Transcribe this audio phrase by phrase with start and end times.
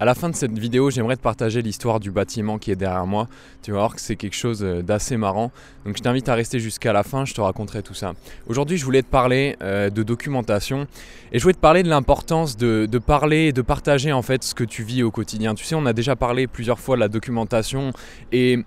[0.00, 3.04] À la fin de cette vidéo, j'aimerais te partager l'histoire du bâtiment qui est derrière
[3.04, 3.26] moi.
[3.62, 5.50] Tu vas voir que c'est quelque chose euh, d'assez marrant.
[5.84, 8.12] Donc je t'invite à rester jusqu'à la fin, je te raconterai tout ça.
[8.46, 10.86] Aujourd'hui, je voulais te parler euh, de documentation
[11.32, 14.44] et je voulais te parler de l'importance de, de, parler et de partager en fait
[14.44, 15.56] ce que tu vis au quotidien.
[15.56, 17.92] Tu sais, on a déjà parlé plusieurs fois de la documentation
[18.30, 18.60] et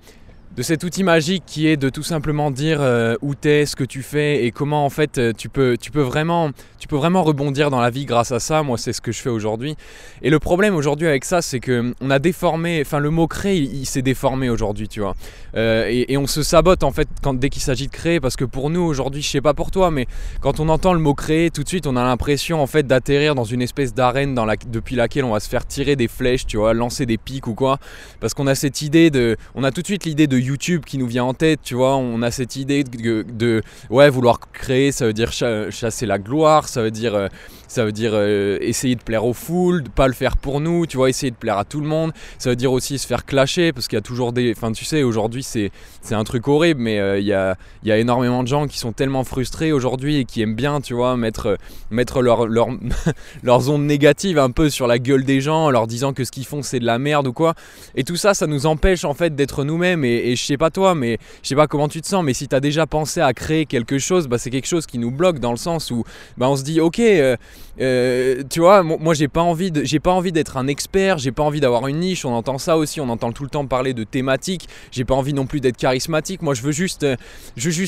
[0.56, 3.86] de cet outil magique qui est de tout simplement dire euh, où t'es, ce que
[3.86, 7.24] tu fais et comment en fait euh, tu peux, tu peux vraiment, tu peux vraiment
[7.24, 8.62] rebondir dans la vie grâce à ça.
[8.62, 9.78] Moi, c'est ce que je fais aujourd'hui.
[10.22, 13.58] Et le problème aujourd'hui avec ça, c'est que on a déformé, enfin le mot créer,
[13.60, 15.16] il, s'est déformé aujourd'hui, tu vois.
[15.56, 18.46] Euh, et, on se sabote en fait quand dès qu'il s'agit de créer, parce que
[18.46, 20.06] pour nous aujourd'hui, je sais pas pour toi, mais
[20.42, 23.36] quand on entend le mot créer, tout de suite, on a l'impression en fait d'atterrir
[23.36, 24.38] dans une espèce d'arène
[24.68, 27.56] depuis laquelle on va se faire tirer des flèches, tu vois, lancer des pics ou
[27.56, 27.80] quoi,
[28.20, 30.98] parce qu'on a cette idée de, on a tout de suite l'idée de YouTube qui
[30.98, 31.96] nous vient en tête, tu vois.
[31.96, 36.82] On a cette idée de, ouais, vouloir créer, ça veut dire chasser la gloire, ça
[36.82, 37.28] veut dire, euh,
[37.72, 40.86] ça veut dire euh, essayer de plaire aux foules, de pas le faire pour nous,
[40.86, 42.12] tu vois, essayer de plaire à tout le monde.
[42.38, 44.84] Ça veut dire aussi se faire clasher parce qu'il y a toujours des, enfin, tu
[44.84, 45.72] sais, aujourd'hui c'est,
[46.12, 48.92] un truc horrible, mais euh, il y, a, y a énormément de gens qui sont
[48.92, 51.58] tellement frustrés aujourd'hui et qui aiment bien, tu vois, mettre,
[51.92, 52.68] mettre leur, leur,
[53.44, 56.32] leurs ondes négatives un peu sur la gueule des gens, en leur disant que ce
[56.32, 57.54] qu'ils font c'est de la merde ou quoi.
[57.96, 60.94] Et tout ça, ça nous empêche en fait d'être nous-mêmes et, je sais pas toi,
[60.94, 63.34] mais je sais pas comment tu te sens, mais si tu as déjà pensé à
[63.34, 66.04] créer quelque chose, bah, c'est quelque chose qui nous bloque dans le sens où
[66.38, 67.38] bah, on se dit, ok, euh,
[67.80, 71.44] euh, tu vois, moi j'ai pas envie j'ai pas envie d'être un expert, j'ai pas
[71.44, 72.26] envie d'avoir une niche.
[72.26, 74.68] On entend ça aussi, on entend tout le temps parler de thématiques.
[74.92, 76.42] J'ai pas envie non plus d'être charismatique.
[76.42, 77.06] Moi, je veux juste,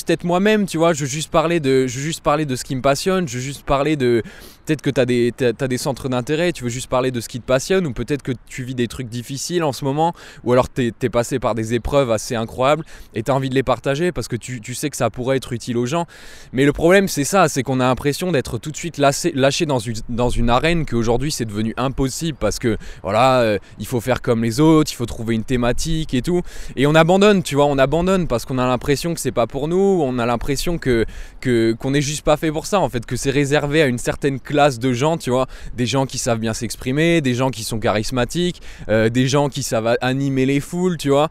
[0.10, 0.94] être moi-même, tu vois.
[0.94, 3.28] Je juste parler de, je veux juste parler de ce qui me passionne.
[3.28, 4.24] Je veux juste parler de,
[4.66, 6.52] peut-être que tu as des, as des centres d'intérêt.
[6.52, 8.88] Tu veux juste parler de ce qui te passionne, ou peut-être que tu vis des
[8.88, 12.84] trucs difficiles en ce moment, ou alors tu es, passé par des épreuves assez incroyables
[13.14, 15.38] et tu as envie de les partager parce que tu, tu, sais que ça pourrait
[15.38, 16.06] être utile aux gens.
[16.54, 19.66] Mais le problème, c'est ça, c'est qu'on a l'impression d'être tout de suite lâché, lâché
[19.66, 24.22] dans dans une arène qu'aujourd'hui c'est devenu impossible parce que voilà, euh, il faut faire
[24.22, 26.42] comme les autres, il faut trouver une thématique et tout.
[26.76, 29.68] Et on abandonne, tu vois, on abandonne parce qu'on a l'impression que c'est pas pour
[29.68, 31.06] nous, on a l'impression que
[31.42, 34.40] qu'on n'est juste pas fait pour ça en fait, que c'est réservé à une certaine
[34.40, 37.80] classe de gens, tu vois, des gens qui savent bien s'exprimer, des gens qui sont
[37.80, 41.30] charismatiques, euh, des gens qui savent animer les foules, tu vois.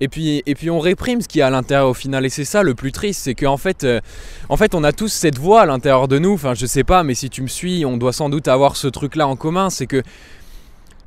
[0.00, 2.26] Et puis, et puis on réprime ce qu'il y a à l'intérieur au final.
[2.26, 4.00] Et c'est ça le plus triste, c'est qu'en fait, euh,
[4.48, 6.32] en fait, on a tous cette voix à l'intérieur de nous.
[6.32, 8.88] Enfin, je sais pas, mais si tu me suis, on doit sans doute avoir ce
[8.88, 9.70] truc-là en commun.
[9.70, 10.02] C'est que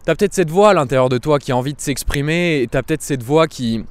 [0.06, 2.62] tu as peut-être cette voix à l'intérieur de toi qui a envie de s'exprimer.
[2.62, 3.84] Et tu as peut-être cette voix qui,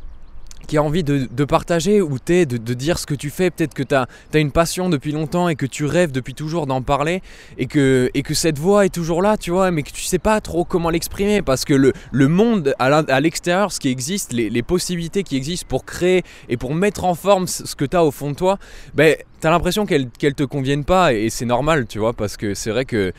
[0.64, 3.50] qui a envie de, partager ou t'es, de, de, dire ce que tu fais.
[3.50, 6.82] Peut-être que tu as, une passion depuis longtemps et que tu rêves depuis toujours d'en
[6.82, 7.22] parler
[7.58, 10.18] et que, et que cette voix est toujours là, tu vois, mais que tu sais
[10.18, 14.62] pas trop comment l'exprimer parce que le, le monde à l'extérieur, ce qui existe, les,
[14.62, 18.10] possibilités qui existent pour créer et pour mettre en forme ce que tu as au
[18.10, 18.58] fond de toi,
[18.94, 22.36] ben, tu as l'impression qu'elles ne te conviennent pas et c'est normal, tu vois, parce
[22.36, 23.12] que c'est vrai que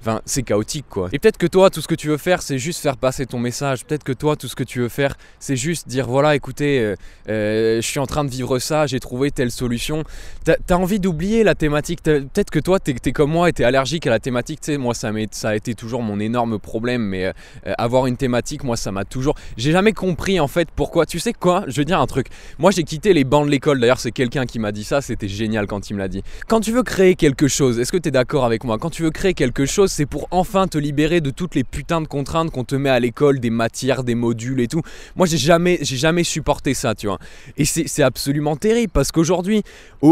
[0.00, 1.08] Enfin, c'est chaotique quoi.
[1.12, 3.38] Et peut-être que toi, tout ce que tu veux faire, c'est juste faire passer ton
[3.38, 3.84] message.
[3.84, 6.94] Peut-être que toi, tout ce que tu veux faire, c'est juste dire voilà, écoutez, euh,
[7.28, 10.04] euh, je suis en train de vivre ça, j'ai trouvé telle solution.
[10.44, 12.02] T'as as envie d'oublier la thématique.
[12.02, 14.60] Peut-être que toi, t'es es comme moi et t'es allergique à la thématique.
[14.60, 17.02] Tu sais, moi, ça, ça a été toujours mon énorme problème.
[17.02, 17.32] Mais euh,
[17.78, 19.34] avoir une thématique, moi, ça m'a toujours.
[19.56, 21.06] J'ai jamais compris en fait pourquoi.
[21.06, 21.64] Tu sais quoi?
[21.66, 22.28] Je veux dire un truc.
[22.58, 23.80] Moi, j'ai quitté les bancs de l'école.
[23.80, 25.00] D'ailleurs, c'est quelqu'un qui m'a dit ça.
[25.00, 26.22] C'était génial quand il me l'a dit.
[26.48, 28.78] Quand tu veux créer quelque chose, est-ce que tu es d'accord avec moi?
[28.78, 32.02] Quand tu veux créer quelque chose, c'est pour enfin te libérer de toutes les putains
[32.02, 34.82] de contraintes qu'on te met à l'école, des matières, des modules et tout.
[35.16, 37.18] Moi, j'ai jamais, j'ai jamais supporté ça, tu vois.
[37.56, 39.62] Et c'est absolument terrible parce qu'aujourd'hui,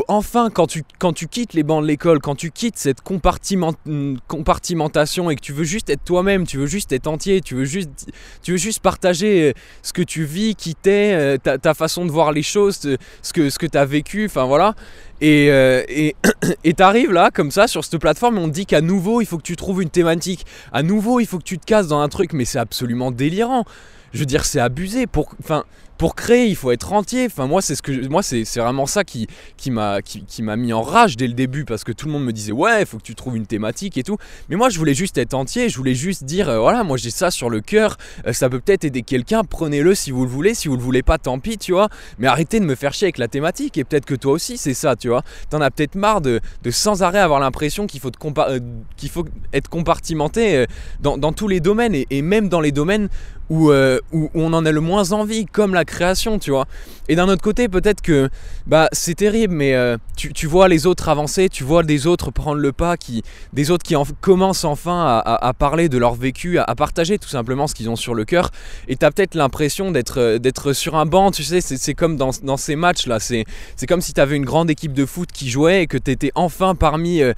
[0.09, 3.75] enfin, quand tu, quand tu quittes les bancs de l'école, quand tu quittes cette compartiment,
[4.27, 7.67] compartimentation et que tu veux juste être toi-même, tu veux juste être entier, tu veux
[7.67, 8.11] juste,
[8.43, 9.53] tu veux juste partager euh,
[9.83, 12.79] ce que tu vis, qui t'es, euh, ta, ta, façon de voir les choses,
[13.21, 14.75] ce que, ce que tu as vécu, enfin voilà.
[15.21, 15.83] Et euh,
[16.77, 19.39] t'arrives là, comme ça, sur cette plateforme, et on te dit qu'à nouveau, il faut
[19.39, 20.47] que tu trouves une thématique.
[20.73, 23.65] À nouveau, il faut que tu te casses dans un truc, mais c'est absolument délirant.
[24.13, 25.07] Je veux dire, c'est abusé.
[25.07, 25.35] Pour,
[25.99, 27.27] pour créer, il faut être entier.
[27.27, 30.01] Enfin, moi, c'est ce que c'est vraiment ça qui, qui m'a
[30.57, 32.87] mis en rage dès le début parce que tout le monde me disait ouais, il
[32.87, 34.17] faut que tu trouves une thématique et tout.
[34.49, 35.69] Mais moi, je voulais juste être entier.
[35.69, 37.97] Je voulais juste dire euh, voilà, moi j'ai ça sur le cœur.
[38.27, 39.45] Euh, ça peut peut-être aider quelqu'un.
[39.45, 40.55] Prenez-le si vous le voulez.
[40.55, 41.89] Si vous le voulez pas, tant pis, tu vois.
[42.19, 43.79] Mais arrêtez de me faire chier avec la thématique.
[43.79, 45.23] Et peut-être que toi aussi, c'est ça, tu vois.
[45.51, 46.41] T'en as peut-être marre de,
[46.71, 48.61] sans arrêt avoir l'impression qu'il faut, euh,
[49.53, 50.67] être compartimenté
[51.01, 53.09] dans, dans, tous les domaines et même dans les domaines
[53.51, 56.67] où, où on en a le moins envie, comme la création, tu vois.
[57.07, 58.31] Et d'un autre côté, peut-être que
[58.67, 62.61] bah, c'est terrible, mais euh, tu, vois les autres avancer, tu vois des autres prendre
[62.61, 67.19] le pas, qui, des autres qui commencent enfin à, parler de leur vécu, à, partager
[67.19, 68.51] tout simplement ce qu'ils ont sur le cœur.
[68.89, 72.17] Et tu as peut-être l'impression d'être, euh, d'être sur un banc, tu sais, c'est, comme
[72.17, 73.21] dans, ces matchs-là.
[73.21, 73.45] C'est,
[73.77, 76.11] c'est comme si tu avais une grande équipe de foot qui jouait et que tu
[76.11, 77.35] étais enfin parmi, euh,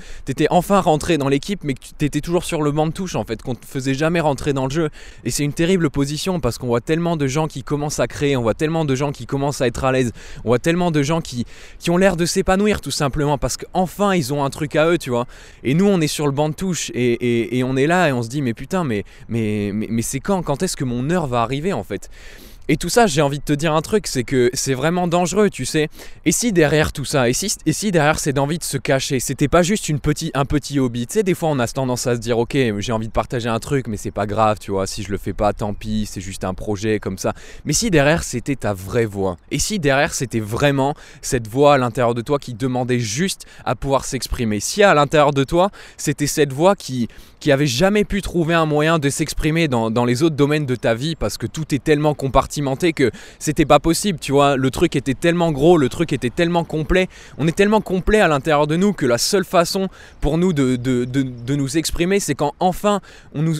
[0.51, 3.25] enfin rentré dans l'équipe, mais que tu étais toujours sur le banc de touche en
[3.25, 4.91] fait, qu'on ne faisait jamais rentrer dans le jeu.
[5.25, 5.91] Et c'est une terrible
[6.43, 9.13] parce qu'on voit tellement de gens qui commencent à créer, on voit tellement de gens
[9.13, 10.13] qui commencent à être à l'aise,
[10.45, 11.47] on voit tellement de gens qui,
[11.79, 14.99] qui ont l'air de s'épanouir tout simplement parce qu'enfin ils ont un truc à eux,
[14.99, 15.27] tu vois.
[15.65, 18.13] Et nous on est sur le banc de touche et, et, on est là et
[18.13, 21.11] on se dit mais putain mais, mais, mais, mais c'est quand Quand est-ce que mon
[21.11, 22.11] heure va arriver en fait?
[22.69, 25.51] Et tout ça, j'ai envie de te dire un truc, c'est que c'est vraiment dangereux,
[25.51, 25.89] tu sais.
[26.25, 29.63] Et si derrière tout ça, et si, derrière c'est d'envie de se cacher, c'était pas
[29.63, 31.07] juste une petit, un petit hobby.
[31.07, 33.49] Tu sais, des fois on a tendance à se dire, ok, j'ai envie de partager
[33.49, 34.87] un truc, mais c'est pas grave, tu vois.
[34.87, 37.35] Si je le fais pas, tant pis, c'est juste un projet comme ça.
[37.65, 41.79] Mais si derrière c'était ta vraie voix, et si derrière c'était vraiment cette voix à
[41.79, 46.27] l'intérieur de toi qui demandait juste à pouvoir s'exprimer, si à l'intérieur de toi c'était
[46.27, 47.09] cette voix qui,
[47.39, 50.75] qui avait jamais pu trouver un moyen de s'exprimer dans, dans les autres domaines de
[50.75, 52.15] ta vie parce que tout est tellement
[52.95, 54.57] que c'était pas possible, tu vois.
[54.57, 57.09] Le truc était tellement gros, le truc était tellement complet.
[57.39, 59.89] On est tellement complet à l'intérieur de nous que la seule façon
[60.21, 63.01] pour nous de, de, nous exprimer, c'est quand enfin
[63.35, 63.57] on, nous,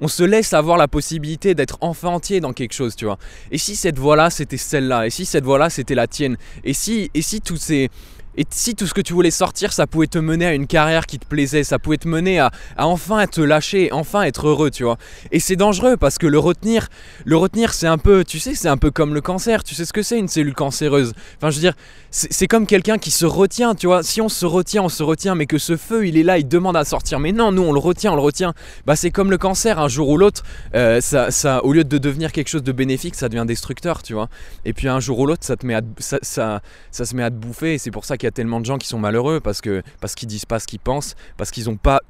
[0.00, 3.18] on, se laisse avoir la possibilité d'être enfin entier dans quelque chose, tu vois.
[3.50, 7.10] Et si cette voix-là, c'était celle-là, et si cette voix-là, c'était la tienne, et si,
[7.14, 7.90] et si tous ces
[8.36, 11.06] et si tout ce que tu voulais sortir, ça pouvait te mener à une carrière
[11.06, 14.84] qui te plaisait, ça pouvait te mener à, enfin te lâcher, enfin être heureux, tu
[14.84, 14.98] vois.
[15.32, 16.88] Et c'est dangereux parce que le retenir,
[17.24, 19.64] le retenir, c'est un peu, tu sais, c'est un peu comme le cancer.
[19.64, 21.12] Tu sais ce que c'est une cellule cancéreuse?
[21.38, 21.74] Enfin, je veux dire,
[22.10, 24.02] c'est comme quelqu'un qui se retient, tu vois.
[24.02, 26.48] Si on se retient, on se retient, mais que ce feu, il est là, il
[26.48, 27.18] demande à sortir.
[27.18, 28.54] Mais non, nous, on le retient, on le retient.
[28.86, 30.42] Bah, c'est comme le cancer, un jour ou l'autre,
[30.74, 34.14] euh, ça, ça, au lieu de devenir quelque chose de bénéfique, ça devient destructeur, tu
[34.14, 34.28] vois.
[34.64, 37.36] Et puis un jour ou l'autre, ça à, ça, ça, ça se met à te
[37.36, 37.74] bouffer.
[37.74, 39.82] Et c'est pour ça qu'il y a tellement de gens qui sont malheureux parce que
[40.00, 42.00] parce qu'ils disent pas ce qu'ils pensent, parce qu'ils n'ont pas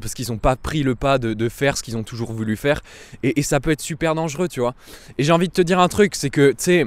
[0.00, 2.80] parce qu'ils ont pas pris le pas de, faire ce qu'ils ont toujours voulu faire.
[3.22, 4.74] Et, ça peut être super dangereux, tu vois.
[5.18, 6.86] Et j'ai envie de te dire un truc, c'est que tu sais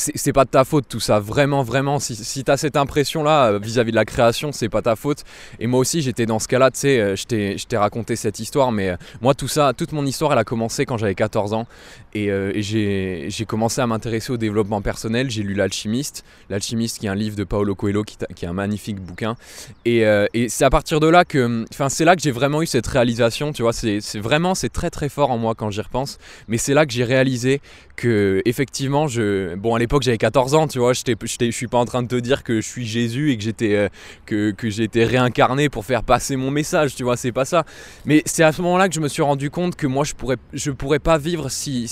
[0.00, 1.98] c'est pas de ta faute tout ça, vraiment, vraiment.
[1.98, 5.24] Si, si tu as cette impression-là euh, vis-à-vis de la création, c'est pas ta faute.
[5.58, 8.72] Et moi aussi, j'étais dans ce cas-là, tu sais, euh, je t'ai raconté cette histoire,
[8.72, 11.66] mais euh, moi, tout ça, toute mon histoire, elle a commencé quand j'avais 14 ans.
[12.14, 12.30] Et,
[12.60, 15.30] j'ai commencé à m'intéresser au développement personnel.
[15.30, 18.52] J'ai lu L'Alchimiste, L'Alchimiste qui est un livre de Paolo Coelho, qui, qui est un
[18.52, 19.36] magnifique bouquin.
[19.84, 20.00] Et,
[20.34, 22.86] et c'est à partir de là que, enfin, c'est là que j'ai vraiment eu cette
[22.86, 23.72] réalisation, tu vois.
[23.72, 26.18] C'est vraiment, c'est très très fort en moi quand j'y repense.
[26.48, 27.60] Mais c'est là que j'ai réalisé
[27.96, 29.54] que, effectivement, je.
[29.56, 32.44] Bon, l'époque j'avais 14 ans, tu vois, je suis pas en train de te dire
[32.44, 33.88] que je suis Jésus et que j'étais euh,
[34.26, 37.64] que, que j'étais réincarné pour faire passer mon message, tu vois, c'est pas ça.
[38.04, 40.36] Mais c'est à ce moment-là que je me suis rendu compte que moi je pourrais
[40.52, 41.88] je pourrais pas vivre si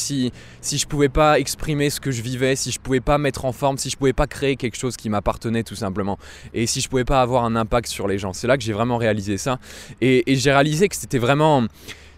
[0.61, 3.53] si je pouvais pas exprimer ce que je vivais, si je pouvais pas mettre en
[3.53, 6.19] forme, si je pouvais pas créer quelque chose qui m'appartenait tout simplement
[6.55, 8.33] et si je pouvais pas avoir un impact sur les gens.
[8.33, 9.59] C'est là que j'ai vraiment réalisé ça
[10.01, 11.67] et, j'ai réalisé que c'était vraiment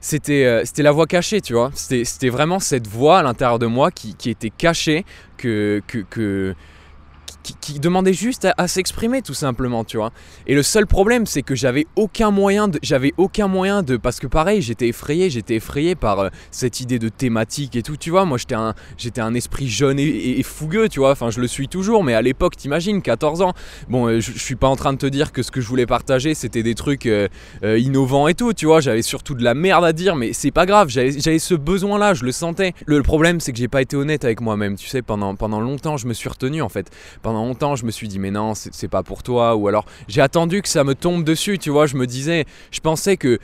[0.01, 1.71] c'était euh, la voix cachée, tu vois.
[1.75, 5.05] C'était vraiment cette voix à l'intérieur de moi qui, était cachée,
[5.37, 5.83] que,
[7.43, 10.13] qui, demandait juste à, s'exprimer tout simplement, tu vois.
[10.47, 14.21] Et le seul problème, c'est que j'avais aucun moyen de, j'avais aucun moyen de, parce
[14.21, 18.11] que pareil, j'étais effrayé, j'étais effrayé par euh, cette idée de thématique et tout, tu
[18.11, 18.25] vois.
[18.25, 21.13] Moi, j'étais un, j'étais un esprit jeune et, fougueux, tu vois.
[21.13, 23.53] Enfin, je le suis toujours, mais à l'époque, t'imagines, 14 ans.
[23.89, 25.87] Bon, euh, je, suis pas en train de te dire que ce que je voulais
[25.87, 27.29] partager, c'était des trucs euh,
[27.63, 28.81] innovants et tout, tu vois.
[28.81, 30.89] J'avais surtout de la merde à dire, mais c'est pas grave.
[30.89, 32.75] J'avais ce besoin-là, je le sentais.
[32.87, 35.03] Le, problème, c'est que j'ai pas été honnête avec moi-même, tu sais.
[35.03, 36.91] Pendant, pendant longtemps, je me suis retenu en fait.
[37.33, 39.57] Longtemps, je me suis dit, mais non, c'est pas pour toi.
[39.57, 41.87] Ou alors, j'ai attendu que ça me tombe dessus, tu vois.
[41.87, 43.39] Je me disais, je pensais que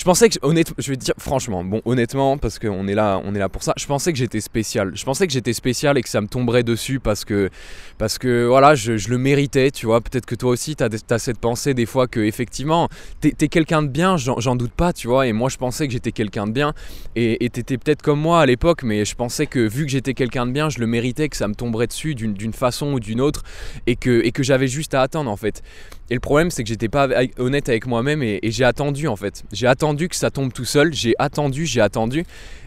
[0.00, 3.20] je pensais que, honnêtement, je vais te dire franchement, bon, honnêtement, parce qu'on est là,
[3.22, 3.74] on est là pour ça.
[3.76, 4.92] Je pensais que j'étais spécial.
[4.94, 7.50] Je pensais que j'étais spécial et que ça me tomberait dessus parce que,
[7.98, 10.00] parce que voilà, je, le méritais, tu vois.
[10.00, 12.88] Peut-être que toi aussi, tu as, cette pensée des fois que, effectivement,
[13.20, 15.26] t'es es, quelqu'un de bien, j'en doute pas, tu vois.
[15.26, 16.72] Et moi, je pensais que j'étais quelqu'un de bien.
[17.14, 20.46] Et t'étais peut-être comme moi à l'époque, mais je pensais que, vu que j'étais quelqu'un
[20.46, 23.42] de bien, je le méritais, que ça me tomberait dessus d'une façon ou d'une autre
[23.86, 25.62] et que, et que j'avais juste à attendre, en fait.
[26.10, 27.08] Et le problème, c'est que j'étais pas
[27.38, 29.44] honnête avec moi-même et, j'ai attendu en fait.
[29.52, 30.92] J'ai attendu que ça tombe tout seul.
[30.92, 32.24] J'ai attendu, j'ai attendu.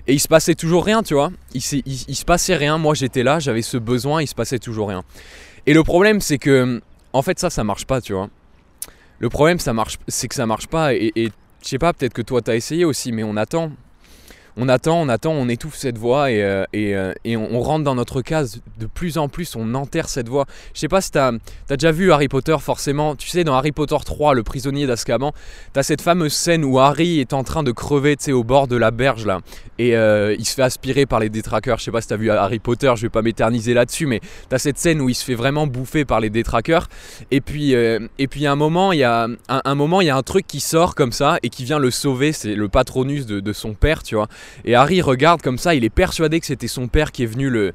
[0.07, 1.31] Et il se passait toujours rien, tu vois.
[1.53, 2.77] Il, se passait rien.
[2.77, 5.03] Moi, j'étais là, j'avais ce besoin, il se passait toujours rien.
[5.65, 6.81] Et le problème, c'est que,
[7.13, 8.29] en fait, ça, ça marche pas, tu vois.
[9.19, 10.93] Le problème, ça marche, c'est que ça marche pas.
[10.93, 13.71] Et je sais pas, peut-être que toi, t'as essayé aussi, mais on attend.
[14.57, 18.21] On attend, on attend, on étouffe cette voix et, euh, euh, on, rentre dans notre
[18.21, 20.45] case de plus en plus, on enterre cette voix.
[20.73, 21.31] Je sais pas si tu as,
[21.69, 25.33] déjà vu Harry Potter forcément, tu sais dans Harry Potter 3, le prisonnier d'Azkaban,
[25.73, 28.43] tu as cette fameuse scène où Harry est en train de crever tu sais, au
[28.43, 29.41] bord de la berge là
[29.79, 31.79] et euh, il se fait aspirer par les détraqueurs.
[31.79, 34.19] Je sais pas si tu as vu Harry Potter, je vais pas m'éterniser là-dessus, mais
[34.19, 36.87] tu as cette scène où il se fait vraiment bouffer par les détraqueurs
[37.31, 40.15] et puis et puis à un moment, il y a un, moment, il y a
[40.15, 43.39] un truc qui sort comme ça et qui vient le sauver, c'est le patronus de,
[43.39, 44.27] de son père, tu vois.
[44.65, 47.49] Et Harry regarde comme ça, il est persuadé que c'était son père qui est venu
[47.49, 47.73] le,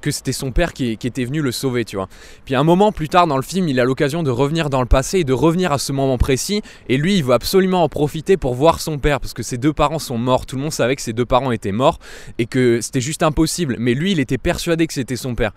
[0.00, 2.08] que c'était son père qui, était venu le sauver, tu vois.
[2.44, 4.86] Puis un moment plus tard dans le film, il a l'occasion de revenir dans le
[4.86, 6.62] passé et de revenir à ce moment précis.
[6.88, 9.72] Et lui, il veut absolument en profiter pour voir son père parce que ses deux
[9.72, 10.46] parents sont morts.
[10.46, 11.98] Tout le monde savait que ses deux parents étaient morts
[12.38, 13.76] et que c'était juste impossible.
[13.78, 15.52] Mais lui, il était persuadé que c'était son père.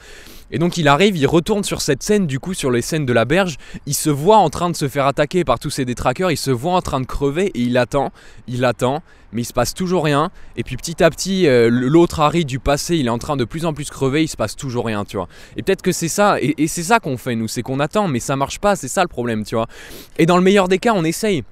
[0.51, 3.13] Et donc il arrive, il retourne sur cette scène, du coup sur les scènes de
[3.13, 6.31] la berge, il se voit en train de se faire attaquer par tous ces détraqueurs,
[6.31, 8.11] il se voit en train de crever et il attend,
[8.47, 10.31] il attend, mais il se passe toujours rien.
[10.57, 13.45] Et puis petit à petit, euh, l'autre Harry du passé, il est en train de
[13.45, 15.27] plus en plus crever, il se passe toujours rien, tu vois.
[15.57, 18.19] Et peut-être que c'est ça, et, c'est ça qu'on fait nous, c'est qu'on attend, mais
[18.19, 19.67] ça marche pas, c'est ça le problème, tu vois.
[20.17, 21.43] Et dans le meilleur des cas, on essaye.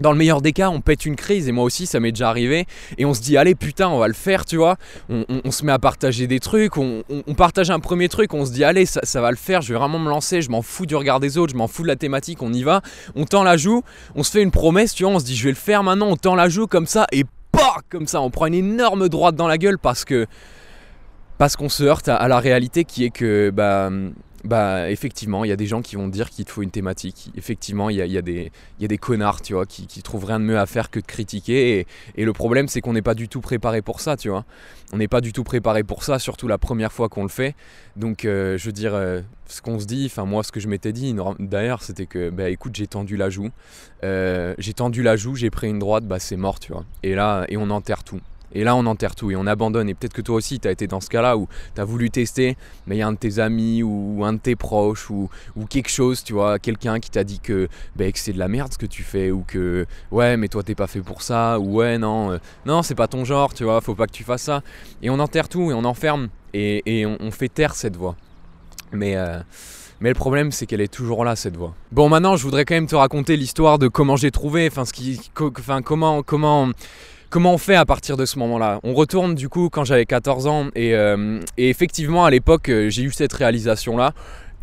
[0.00, 2.28] Dans le meilleur des cas, on pète une crise, et moi aussi ça m'est déjà
[2.28, 2.66] arrivé,
[2.98, 4.76] et on se dit allez putain on va le faire, tu vois,
[5.08, 7.04] on, se met à partager des trucs, on,
[7.36, 10.00] partage un premier truc, on se dit allez ça, va le faire, je vais vraiment
[10.00, 12.42] me lancer, je m'en fous du regard des autres, je m'en fous de la thématique,
[12.42, 12.82] on y va,
[13.14, 13.82] on tend la joue,
[14.16, 16.08] on se fait une promesse, tu vois, on se dit je vais le faire maintenant,
[16.08, 19.36] on tend la joue comme ça, et bah comme ça, on prend une énorme droite
[19.36, 20.26] dans la gueule parce que
[21.38, 23.90] parce qu'on se heurte à, la réalité qui est que bah
[24.44, 27.30] bah effectivement, il y a des gens qui vont dire qu'il te faut une thématique.
[27.34, 30.26] Effectivement, il y a, y, a y a des connards, tu vois, qui, qui trouvent
[30.26, 31.78] rien de mieux à faire que de critiquer.
[31.78, 31.86] Et,
[32.16, 34.44] et le problème, c'est qu'on n'est pas du tout préparé pour ça, tu vois.
[34.92, 37.54] On n'est pas du tout préparé pour ça, surtout la première fois qu'on le fait.
[37.96, 40.68] Donc, euh, je veux dire, euh, ce qu'on se dit, enfin moi, ce que je
[40.68, 43.48] m'étais dit, d'ailleurs, c'était que, bah écoute, j'ai tendu la joue.
[44.04, 46.84] Euh, j'ai tendu la joue, j'ai pris une droite, bah c'est mort, tu vois.
[47.02, 48.20] Et là, et on enterre tout.
[48.54, 49.88] Et là, on enterre tout et on abandonne.
[49.88, 52.10] Et peut-être que toi aussi, tu as été dans ce cas-là où tu as voulu
[52.10, 52.56] tester,
[52.86, 55.28] mais il y a un de tes amis ou un de tes proches ou,
[55.68, 57.40] quelque chose, tu vois, quelqu'un qui t'a dit
[57.96, 60.62] bah, que, c'est de la merde ce que tu fais ou que ouais, mais toi,
[60.62, 63.64] t'es pas fait pour ça ou ouais, non, euh, non, c'est pas ton genre, tu
[63.64, 64.62] vois, faut pas que tu fasses ça.
[65.02, 68.14] Et on enterre tout et on enferme et, on, fait taire cette voix.
[68.92, 69.16] Mais.
[69.16, 69.40] Euh,
[70.00, 71.74] mais le problème, c'est qu'elle est toujours là, cette voix.
[71.92, 74.92] Bon, maintenant, je voudrais quand même te raconter l'histoire de comment j'ai trouvé, enfin, ce
[74.92, 76.68] qui, enfin, comment, comment,
[77.34, 78.78] Comment on fait à partir de ce moment-là?
[78.84, 83.02] On retourne du coup quand j'avais 14 ans et, euh, effectivement à l'époque euh, j'ai
[83.02, 84.12] eu cette réalisation-là.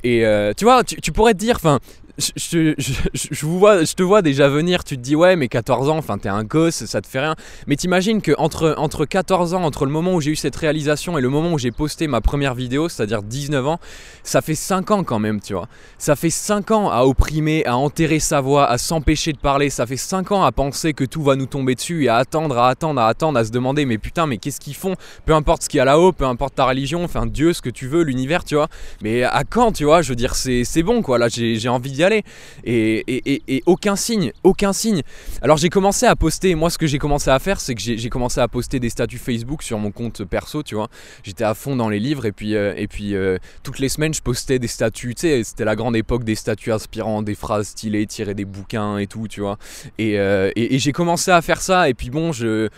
[0.05, 1.79] Et euh, tu vois, tu, pourrais te dire, enfin,
[2.17, 2.73] je,
[3.13, 6.17] je, vois, je te vois déjà venir, tu te dis ouais mais 14 ans, enfin
[6.17, 7.35] t'es un gosse, ça te fait rien.
[7.67, 11.17] Mais t'imagines que entre, entre 14 ans, entre le moment où j'ai eu cette réalisation
[11.17, 13.79] et le moment où j'ai posté ma première vidéo, c'est-à-dire 19 ans,
[14.23, 15.67] ça fait 5 ans quand même, tu vois.
[15.97, 19.85] Ça fait 5 ans à opprimer, à enterrer sa voix, à s'empêcher de parler, ça
[19.85, 22.69] fait 5 ans à penser que tout va nous tomber dessus et à attendre, à
[22.69, 24.95] attendre, à attendre, à se demander mais putain mais qu'est-ce qu'ils font?
[25.25, 27.69] Peu importe ce qu'il y a là-haut, peu importe ta religion, enfin Dieu, ce que
[27.69, 28.67] tu veux, l'univers, tu vois.
[29.01, 30.01] Mais à quand, tu vois?
[30.01, 32.23] Je veux dire, c'est bon quoi, là j'ai envie aller.
[32.63, 35.01] Et, aucun signe, aucun signe.
[35.41, 38.09] Alors j'ai commencé à poster, moi ce que j'ai commencé à faire, c'est que j'ai
[38.09, 40.89] commencé à poster des statuts Facebook sur mon compte perso, tu vois.
[41.23, 44.13] J'étais à fond dans les livres et puis, euh, et puis euh, toutes les semaines
[44.13, 47.69] je postais des statuts, tu sais, c'était la grande époque des statuts inspirants, des phrases
[47.69, 49.57] stylées, tirer des bouquins et tout, tu vois.
[49.97, 52.69] Et, euh, j'ai commencé à faire ça et puis bon, je,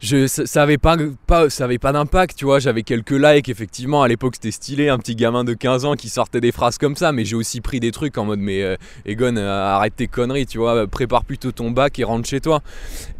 [0.00, 0.96] je, ça, avait pas,
[1.26, 2.58] pas, ça pas d'impact, tu vois.
[2.58, 6.08] J'avais quelques likes, effectivement, à l'époque c'était stylé, un petit gamin de 15 ans qui
[6.08, 8.71] sortait des phrases comme ça, mais j'ai aussi pris des trucs en mode mais
[9.06, 12.62] Egon, euh, arrête tes conneries, tu vois, prépare plutôt ton bac et rentre chez toi.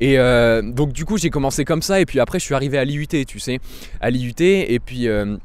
[0.00, 2.78] Et euh, donc du coup, j'ai commencé comme ça, et puis après, je suis arrivé
[2.78, 3.58] à l'IUT, tu sais,
[4.00, 5.08] à l'IUT, et puis...
[5.08, 5.36] Euh,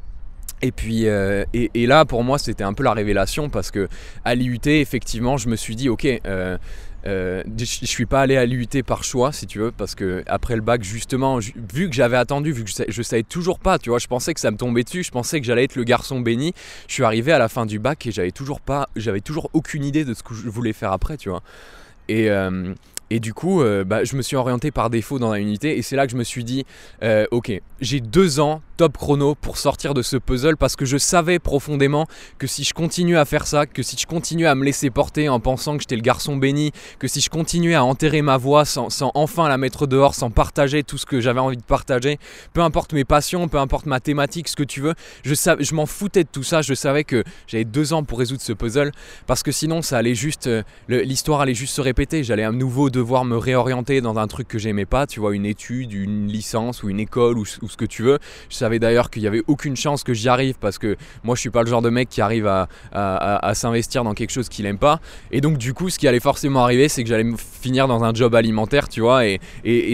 [0.63, 3.87] et puis et, là pour moi c'était un peu la révélation parce que
[4.25, 6.57] à l'IUT effectivement je me suis dit ok euh,
[7.05, 10.61] je suis pas allé à l'UT par choix, si tu veux, parce que après le
[10.61, 14.07] bac, justement, vu que j'avais attendu, vu que je, savais toujours pas, tu vois, je
[14.07, 16.53] pensais que ça me tombait dessus, je pensais que j'allais être le garçon béni.
[16.87, 19.83] Je suis arrivé à la fin du bac et j'avais toujours pas, j'avais toujours aucune
[19.83, 21.43] idée de ce que je voulais faire après, tu vois.
[22.09, 22.73] Et, euh,
[23.09, 25.81] et du coup, euh, bah, je me suis orienté par défaut dans la unité et
[25.81, 26.65] c'est là que je me suis dit,
[27.31, 31.39] ok, j'ai deux ans top chrono pour sortir de ce puzzle parce que je savais
[31.39, 32.05] profondément
[32.37, 35.29] que si je continuais à faire ça, que si je continuais à me laisser porter
[35.29, 38.65] en pensant que j'étais le garçon béni, que si je continuais à enterrer ma voix
[38.65, 42.19] sans, enfin la mettre dehors, sans partager tout ce que j'avais envie de partager,
[42.53, 44.93] peu importe mes passions, peu importe ma thématique, ce que tu veux,
[45.23, 48.41] je, je m'en foutais de tout ça, je savais que j'avais deux ans pour résoudre
[48.41, 48.91] ce puzzle
[49.25, 52.91] parce que sinon ça allait juste, euh, l'histoire allait juste se répéter, j'allais à nouveau
[52.91, 56.83] devoir me réorienter dans un truc que j'aimais pas, tu vois, une étude, une licence
[56.83, 58.19] ou une école ou, ce que tu veux.
[58.79, 61.63] D'ailleurs qu'il y avait aucune chance que j'y arrive parce que moi je suis pas
[61.63, 64.99] le genre de mec qui arrive à, s'investir dans quelque chose qu'il aime pas.
[65.31, 68.13] Et donc du coup, ce qui allait forcément arriver, c'est que j'allais finir dans un
[68.13, 69.25] job alimentaire, tu vois.
[69.25, 69.39] Et,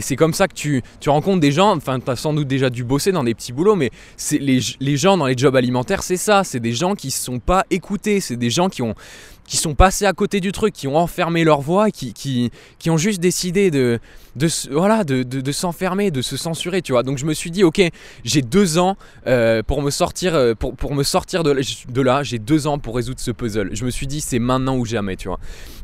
[0.01, 1.75] c'est comme ça que tu, rencontres des gens.
[1.75, 3.89] Enfin, tu as sans doute déjà dû bosser dans des petits boulots, mais
[4.31, 6.43] les, les gens dans les jobs alimentaires, c'est ça.
[6.43, 8.19] C'est des gens qui se sont pas écoutés.
[8.19, 8.95] C'est des gens qui ont
[9.45, 12.89] qui sont passés à côté du truc, qui ont enfermé leur voix, qui, qui, qui
[12.89, 13.99] ont juste décidé de,
[14.35, 17.03] de, de, s'enfermer, de se censurer, tu vois.
[17.03, 17.81] Donc je me suis dit, ok,
[18.23, 18.97] j'ai deux ans
[19.27, 23.69] euh, pour me sortir, euh, de là, j'ai deux ans pour résoudre ce puzzle.
[23.73, 25.39] Je me suis dit, c'est maintenant ou jamais, tu vois.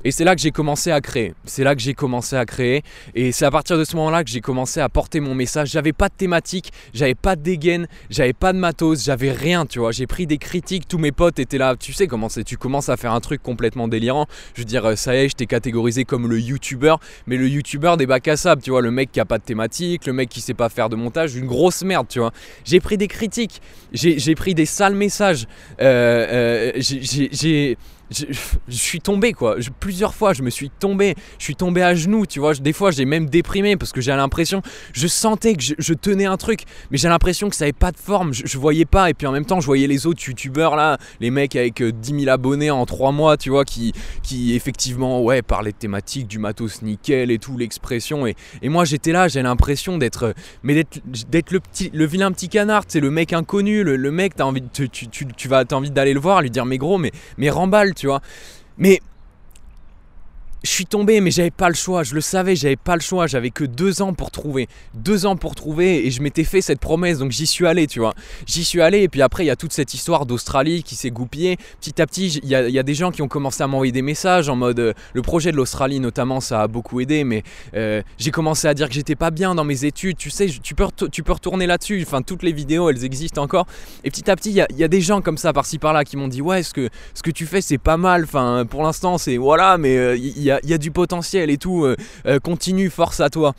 [0.05, 1.33] Et c'est là que j'ai commencé à créer.
[1.45, 2.83] C'est là que j'ai commencé à créer.
[3.15, 5.71] Et c'est à partir de ce moment-là que j'ai commencé à porter mon message.
[5.71, 9.79] J'avais pas de thématique, j'avais pas de dégaine, j'avais pas de matos, j'avais rien, tu
[9.79, 9.91] vois.
[9.91, 11.75] J'ai pris des critiques, tous mes potes étaient là.
[11.77, 14.27] Tu sais comment c'est, tu commences à faire un truc complètement délirant.
[14.53, 17.47] Je veux dire, euh, ça y est, je t'ai catégorisé comme le youtubeur, mais le
[17.47, 20.29] youtubeur des bacs à tu vois, le mec qui a pas de thématique, le mec
[20.29, 22.31] qui sait pas faire de montage, une grosse merde, tu vois.
[22.63, 25.47] J'ai pris des critiques, j'ai pris des sales messages,
[25.81, 27.77] euh, euh, j'ai
[28.11, 28.25] je,
[28.69, 29.57] suis tombé quoi.
[29.79, 31.15] plusieurs fois, je me suis tombé.
[31.37, 32.53] Je suis tombé à genoux, tu vois.
[32.55, 34.61] Des fois, j'ai même déprimé parce que j'ai l'impression,
[34.93, 37.97] je sentais que je, tenais un truc, mais j'ai l'impression que ça n'avait pas de
[37.97, 38.33] forme.
[38.33, 39.09] Je, voyais pas.
[39.09, 42.13] Et puis en même temps, je voyais les autres youtubeurs là, les mecs avec 10
[42.13, 46.27] euh, 000 abonnés en 3 mois, tu vois, qui, qui effectivement, ouais, parlaient de thématiques,
[46.27, 48.27] du matos nickel et tout, l'expression.
[48.27, 50.83] Et, et moi, j'étais là, j'ai l'impression d'être, mais
[51.29, 54.63] d'être le petit, le vilain petit canard, c'est le mec inconnu, le, mec, t'as envie,
[54.73, 57.49] tu, tu, tu, vas, as envie d'aller le voir, lui dire, mais gros, mais, mais
[57.49, 58.21] remballe tu vois.
[58.77, 59.01] Mais
[60.63, 62.03] je suis tombé, mais j'avais pas le choix.
[62.03, 63.27] Je le savais, j'avais pas le choix.
[63.27, 64.67] J'avais que deux ans pour trouver.
[64.93, 67.99] Deux ans pour trouver et je m'étais fait cette promesse, donc j'y suis allé, tu
[67.99, 68.13] vois.
[68.45, 71.11] J'y suis allé et puis après, il y a toute cette histoire d'Australie qui s'est
[71.11, 71.57] goupillée.
[71.79, 74.49] Petit à petit, il y, a des gens qui ont commencé à m'envoyer des messages
[74.49, 77.43] en mode euh, le projet de l'Australie, notamment, ça a beaucoup aidé, mais
[77.75, 80.17] euh, j'ai commencé à dire que j'étais pas bien dans mes études.
[80.17, 82.03] Tu sais, tu peux, tu peux retourner là-dessus.
[82.05, 83.65] Enfin, toutes les vidéos, elles existent encore.
[84.03, 86.27] Et petit à petit, il y, a, des gens comme ça, par-ci par-là, qui m'ont
[86.27, 88.23] dit Ouais, ce que, ce que tu fais, c'est pas mal.
[88.23, 90.17] Enfin, pour l'instant, c'est voilà, mais euh,
[90.49, 93.53] il il y a, du potentiel et tout, euh, euh, continue, force à toi.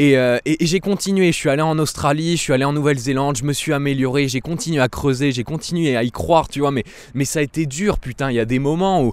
[0.00, 3.44] Euh, et, j'ai continué, je suis allé en Australie, je suis allé en Nouvelle-Zélande, je
[3.44, 6.84] me suis amélioré, j'ai continué à creuser, j'ai continué à y croire, tu vois, mais,
[7.24, 9.12] ça a été dur, putain, il y a des moments où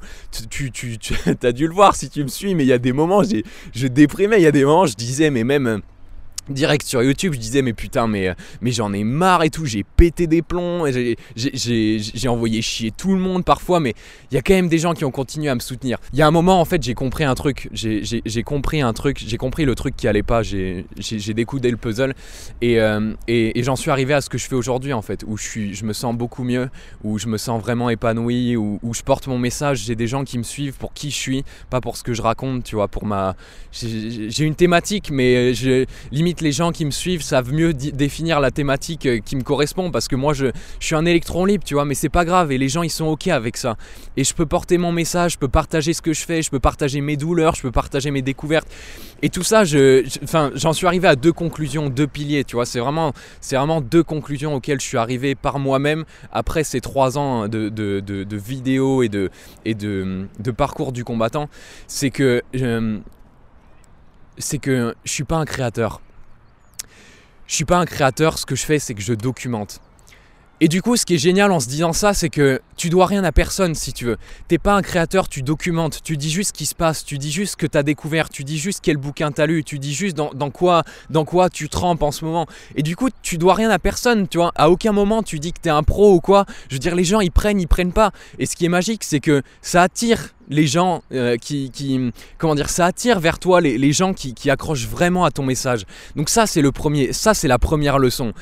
[0.50, 0.72] tu
[1.44, 3.22] as dû le voir si tu me suis, mais il y a des moments,
[3.74, 5.82] je déprimais, il y a des moments, je disais, mais même
[6.54, 9.84] direct sur YouTube, je disais mais putain mais, mais j'en ai marre et tout, j'ai
[9.84, 10.86] pété des plombs,
[11.36, 13.94] j'ai envoyé chier tout le monde parfois, mais
[14.32, 15.98] il y a quand même des gens qui ont continué à me soutenir.
[16.14, 19.22] Il y a un moment en fait j'ai compris un truc, j'ai compris un truc,
[19.26, 20.86] j'ai compris le truc qui allait pas, j'ai
[21.34, 22.14] découdé le puzzle
[22.64, 25.44] euh, et, j'en suis arrivé à ce que je fais aujourd'hui en fait, où je,
[25.44, 26.70] suis, je me sens beaucoup mieux,
[27.04, 30.38] où je me sens vraiment épanoui, où, je porte mon message, j'ai des gens qui
[30.38, 33.06] me suivent pour qui je suis, pas pour ce que je raconte, tu vois, pour
[33.06, 33.36] ma...
[33.72, 35.54] J'ai une thématique mais
[36.12, 39.92] limite les gens qui me suivent savent mieux définir la thématique euh, qui me correspond
[39.92, 40.48] parce que moi je,
[40.80, 43.06] suis un électron libre, tu vois, mais c'est pas grave et les gens ils sont
[43.06, 43.78] ok avec ça.
[44.18, 46.60] Et je peux porter mon message, je peux partager ce que je fais, je peux
[46.60, 48.68] partager mes douleurs, je peux partager mes découvertes.
[49.22, 52.66] Et tout ça, je, enfin, j'en suis arrivé à deux conclusions, deux piliers, tu vois.
[52.66, 53.14] C'est vraiment,
[53.52, 59.04] vraiment deux conclusions auxquelles je suis arrivé par moi-même après ces trois ans de, vidéos
[59.04, 59.30] et de,
[59.66, 61.50] et de, parcours du combattant.
[61.88, 63.00] C'est que euh,
[64.38, 66.02] c'est que je suis pas un créateur.
[67.52, 69.82] Je suis pas un créateur, ce que je fais, c'est que je documente.
[70.64, 73.08] Et du coup, ce qui est génial en se disant ça, c'est que tu dois
[73.08, 74.18] rien à personne si tu veux.
[74.48, 77.32] T'es pas un créateur, tu documentes, tu dis juste ce qui se passe, tu dis
[77.32, 79.80] juste ce que tu as découvert, tu dis juste quel bouquin tu as lu, tu
[79.80, 82.46] dis juste dans, quoi, dans quoi tu trempes en ce moment.
[82.76, 84.52] Et du coup, tu dois rien à personne, tu vois.
[84.54, 86.46] À aucun moment tu dis que tu es un pro ou quoi.
[86.70, 88.12] Je veux dire, les gens ils prennent, ils prennent pas.
[88.38, 91.72] Et ce qui est magique, c'est que ça attire les gens euh, qui,
[92.38, 95.86] comment dire, ça attire vers toi les, gens qui, qui accrochent vraiment à ton message.
[96.16, 98.34] Donc ça c'est le premier, ça c'est la première leçon.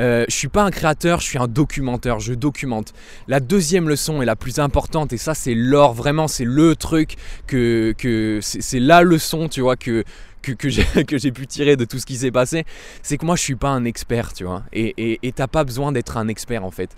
[0.00, 2.92] Euh, je suis pas un créateur, je suis un documenteur, je documente.
[3.26, 7.16] La deuxième leçon est la plus importante et ça c'est l'or, vraiment c'est le truc
[7.46, 10.04] que, que c'est la leçon, tu vois, que,
[10.42, 10.52] que,
[11.02, 12.64] que j'ai pu tirer de tout ce qui s'est passé,
[13.02, 14.62] c'est que moi je suis pas un expert, tu vois.
[14.72, 16.90] Et t'as pas besoin d'être un expert en fait.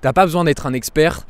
[0.00, 1.26] T'as pas besoin d'être un expert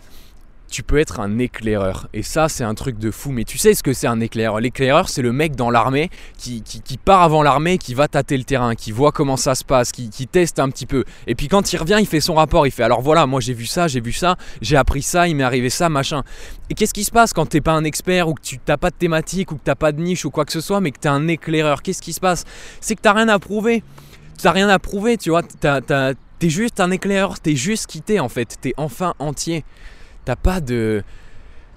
[0.71, 2.09] tu peux être un éclaireur.
[2.13, 3.31] Et ça, c'est un truc de fou.
[3.31, 4.61] Mais tu sais ce que c'est un éclaireur?
[4.61, 6.63] L'éclaireur, c'est le mec dans l'armée qui,
[7.05, 10.11] part avant l'armée, qui va tâter le terrain, qui voit comment ça se passe, qui,
[10.27, 11.05] teste un petit peu.
[11.27, 12.67] Et puis quand il revient, il fait son rapport.
[12.67, 15.37] Il fait alors voilà, moi j'ai vu ça, j'ai vu ça, j'ai appris ça, il
[15.37, 16.23] m'est arrivé ça, machin.
[16.71, 18.91] Et qu'est-ce qui se passe quand t'es pas un expert ou que tu n'as pas
[18.91, 21.01] de thématique ou que t'as pas de niche ou quoi que ce soit, mais que
[21.01, 21.83] tu es un éclaireur?
[21.83, 22.45] Qu'est-ce qui se passe?
[22.81, 23.83] C'est que t'as rien à prouver.
[24.41, 25.43] T'as rien à prouver, tu vois.
[25.43, 29.65] T'es juste un éclaireur, t'es juste quitté en fait, t'es enfin entier.
[30.29, 31.03] T'as pas de.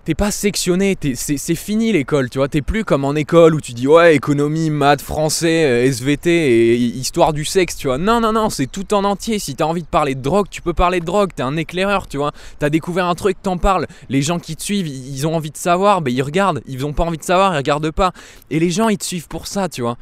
[0.03, 3.71] t'es pas sectionné, c'est fini l'école, tu vois, t'es plus comme en école où tu
[3.71, 7.97] dis ouais économie, maths, français, euh, SVT et histoire du sexe, tu vois.
[7.97, 9.39] Non, non, non, c'est tout en entier.
[9.39, 12.09] Si t'as envie de parler de drogue, tu peux parler de drogue, t'es un éclaireur,
[12.09, 12.33] tu vois.
[12.59, 13.87] T'as découvert un truc, t'en parles.
[14.09, 16.61] Les gens qui te suivent, ils ont envie de savoir, ben ils regardent.
[16.67, 18.11] Ils ont pas envie de savoir, ils regardent pas.
[18.49, 19.97] Et les gens, ils te suivent pour ça, tu vois.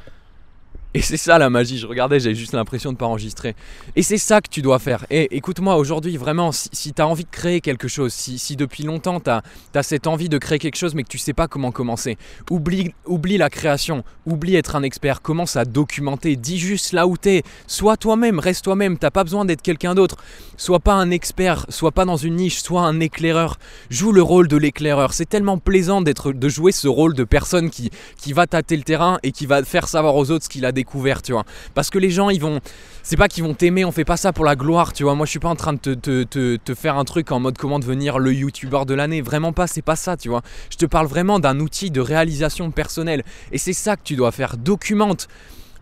[0.99, 3.55] Et c'est ça la magie, je regardais, j'avais juste l'impression de ne pas enregistrer.
[3.95, 5.05] Et c'est ça que tu dois faire.
[5.09, 9.21] Et écoute-moi, aujourd'hui, vraiment, si, tu as envie de créer quelque chose, si, depuis longtemps
[9.21, 9.41] tu as,
[9.81, 12.17] cette envie de créer quelque chose mais que tu sais pas comment commencer,
[12.49, 12.91] oublie,
[13.37, 17.43] la création, oublie être un expert, commence à documenter, dis juste là où tu es,
[17.65, 20.17] sois toi-même, reste toi-même, t'as pas besoin d'être quelqu'un d'autre.
[20.57, 23.57] Sois pas un expert, sois pas dans une niche, sois un éclaireur.
[23.89, 25.13] Joue le rôle de l'éclaireur.
[25.13, 29.19] C'est tellement plaisant de jouer ce rôle de personne qui, qui va tâter le terrain
[29.23, 30.88] et qui va faire savoir aux autres ce qu'il a découvert,
[31.23, 31.43] tu vois.
[31.73, 32.59] Parce que les gens, ils vont.
[33.03, 35.15] C'est pas qu'ils vont t'aimer, on fait pas ça pour la gloire, tu vois.
[35.15, 38.19] Moi, je suis pas en train de te, faire un truc en mode comment devenir
[38.19, 39.21] le youtubeur de l'année.
[39.21, 40.41] Vraiment pas, c'est pas ça, tu vois.
[40.69, 43.23] Je te parle vraiment d'un outil de réalisation personnelle.
[43.51, 44.57] Et c'est ça que tu dois faire.
[44.57, 45.27] Documente.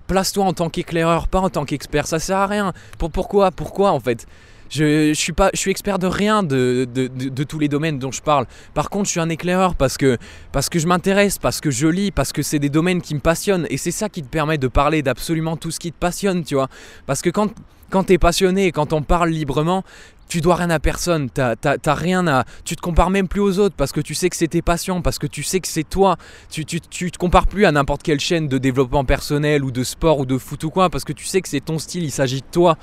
[0.08, 2.08] Place-toi en tant qu'éclaireur, pas en tant qu'expert.
[2.08, 2.74] Ça sert à rien.
[2.98, 3.52] Pour, pourquoi?
[3.52, 4.26] Pourquoi en fait?
[4.70, 8.22] Je, suis pas, je suis expert de rien de, de, tous les domaines dont je
[8.22, 8.46] parle.
[8.74, 10.18] Par contre, je suis un éclaireur parce que,
[10.52, 13.20] parce que je m'intéresse, parce que je lis, parce que c'est des domaines qui me
[13.20, 13.68] passionnent.
[13.70, 16.56] Et c'est ça qui te permet de parler d'absolument tout ce qui te passionne, tu
[16.56, 16.70] vois.
[17.06, 17.52] Parce que quand,
[17.90, 19.84] quand tu es passionné et quand on parle librement,
[20.28, 21.56] tu dois rien à personne, t'as,
[21.94, 22.46] rien à.
[22.66, 25.02] Tu te compares même plus aux autres parce que tu sais que c'est tes passions,
[25.02, 26.18] parce que tu sais que c'est toi.
[26.50, 30.20] Tu, tu, te compares plus à n'importe quelle chaîne de développement personnel ou de sport
[30.20, 32.42] ou de foot ou quoi, parce que tu sais que c'est ton style, il s'agit
[32.42, 32.78] de toi.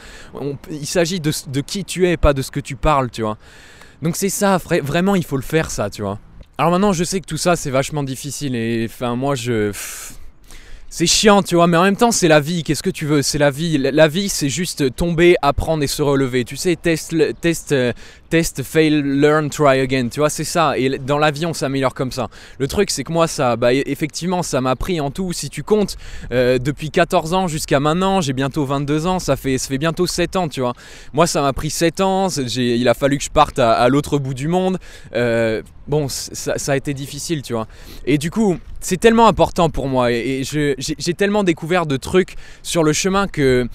[0.70, 3.36] il s'agit de, de, qui tu es, pas de ce que tu parles, tu vois.
[4.02, 6.18] Donc c'est ça, vraiment il faut le faire ça, tu vois.
[6.56, 9.72] Alors maintenant je sais que tout ça c'est vachement difficile et enfin moi je
[10.96, 12.62] c'est chiant, tu vois, mais en même temps, c'est la vie.
[12.62, 13.78] Qu'est-ce que tu veux C'est la vie.
[13.78, 16.44] La, vie, c'est juste tomber, apprendre et se relever.
[16.44, 17.92] Tu sais, test, test, euh,
[18.34, 20.08] test, fail, learn, try again.
[20.08, 20.76] Tu vois, c'est ça.
[20.76, 22.26] Et dans la vie, on s'améliore comme ça.
[22.58, 25.32] Le truc, c'est que moi, ça, bah, effectivement, ça m'a pris en tout.
[25.32, 25.96] Si tu comptes,
[26.32, 29.20] euh, depuis 14 ans jusqu'à maintenant, j'ai bientôt 22 ans.
[29.20, 30.72] Ça fait, ça fait bientôt 7 ans, tu vois.
[31.12, 32.26] Moi, ça m'a pris 7 ans.
[32.28, 34.80] Il a fallu que je parte à, l'autre bout du monde.
[35.14, 37.68] Euh, bon, ça, a été difficile, tu vois.
[38.04, 42.82] Et du coup, c'est tellement important pour moi et, j'ai tellement découvert de trucs sur
[42.82, 43.68] le chemin que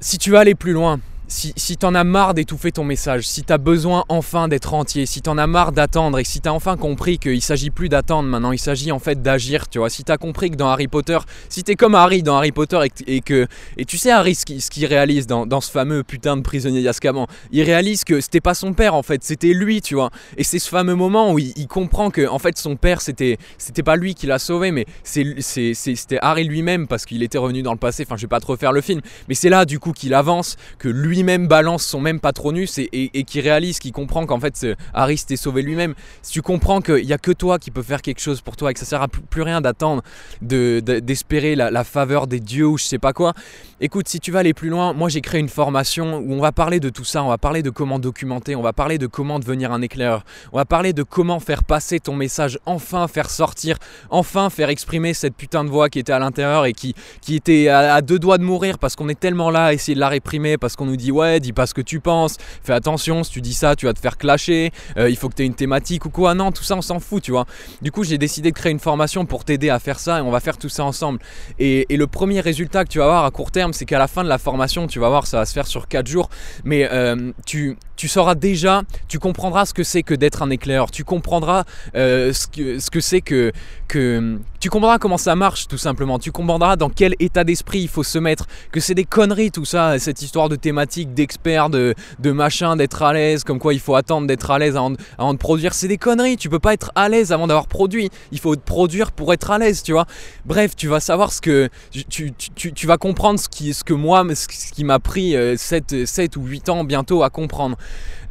[0.00, 0.98] si tu veux aller plus loin,
[1.32, 5.22] si, si t'en as marre d'étouffer ton message, si t'as besoin enfin d'être entier, si
[5.22, 8.58] t'en as marre d'attendre et si t'as enfin compris qu'il s'agit plus d'attendre maintenant, il
[8.58, 9.88] s'agit en fait d'agir, tu vois.
[9.88, 11.18] Si t'as compris que dans Harry Potter,
[11.48, 13.46] si t'es comme Harry dans Harry Potter et, que.
[13.78, 17.26] Et tu sais, Harry, ce qu'il réalise dans, dans, ce fameux putain de prisonnier d'Azkaban,
[17.50, 20.10] il réalise que c'était pas son père en fait, c'était lui, tu vois.
[20.36, 23.82] Et c'est ce fameux moment où il, comprend que en fait son père c'était c'était
[23.82, 27.78] pas lui qui l'a sauvé, mais c'était Harry lui-même parce qu'il était revenu dans le
[27.78, 28.04] passé.
[28.06, 30.56] Enfin, je vais pas trop faire le film, mais c'est là du coup qu'il avance,
[30.78, 35.18] que lui même balance son même patronus et, qui réalise, qui comprend qu'en fait Harry
[35.18, 38.20] s'était sauvé lui-même, si tu comprends qu'il n'y a que toi qui peux faire quelque
[38.20, 40.02] chose pour toi et que ça sert à plus, rien d'attendre,
[40.40, 43.32] d'espérer la, faveur des dieux ou je sais pas quoi,
[43.80, 46.52] écoute, si tu vas aller plus loin, moi j'ai créé une formation où on va
[46.52, 49.38] parler de tout ça, on va parler de comment documenter, on va parler de comment
[49.38, 53.76] devenir un éclaireur, on va parler de comment faire passer ton message, enfin faire sortir,
[54.10, 57.68] enfin faire exprimer cette putain de voix qui était à l'intérieur et qui, qui était
[57.68, 60.58] à deux doigts de mourir parce qu'on est tellement là à essayer de la réprimer,
[60.58, 63.40] parce qu'on nous dit ouais, dis pas ce que tu penses, fais attention, si tu
[63.40, 66.06] dis ça, tu vas te faire clasher, euh, il faut que tu aies une thématique
[66.06, 66.34] ou quoi.
[66.34, 67.46] Non, tout ça, on s'en fout, tu vois.
[67.80, 70.30] Du coup, j'ai décidé de créer une formation pour t'aider à faire ça et on
[70.30, 71.20] va faire tout ça ensemble.
[71.58, 74.24] Et, le premier résultat que tu vas avoir à court terme, c'est qu'à la fin
[74.24, 76.30] de la formation, tu vas voir, ça va se faire sur 4 jours,
[76.64, 80.90] mais euh, tu, tu sauras déjà, tu comprendras ce que c'est que d'être un éclaireur,
[80.90, 81.62] tu comprendras
[81.94, 83.52] euh, ce que ce que c'est que,
[83.86, 87.88] que tu comprendras comment ça marche tout simplement, tu comprendras dans quel état d'esprit il
[87.88, 91.94] faut se mettre, que c'est des conneries tout ça, cette histoire de thématique, d'expert, de,
[92.18, 94.90] de machin, d'être à l'aise, comme quoi il faut attendre d'être à l'aise avant,
[95.32, 98.38] de produire, c'est des conneries, tu peux pas être à l'aise avant d'avoir produit, il
[98.38, 100.06] faut produire pour être à l'aise, tu vois.
[100.44, 103.94] Bref, tu vas savoir ce que, tu, tu, tu vas comprendre ce, qui, ce que
[103.94, 107.76] moi, ce qui m'a pris 7, euh, 7 ou 8 ans bientôt à comprendre.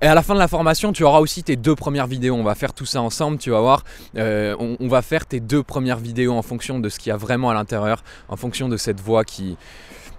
[0.04, 2.34] Et à la fin de la formation, tu auras aussi tes deux premières vidéos.
[2.36, 3.84] On va faire tout ça ensemble, tu vas voir.
[4.18, 7.18] Euh, on, va faire tes deux premières vidéos en fonction de ce qu'il y a
[7.18, 9.58] vraiment à l'intérieur, en fonction de cette voix qui...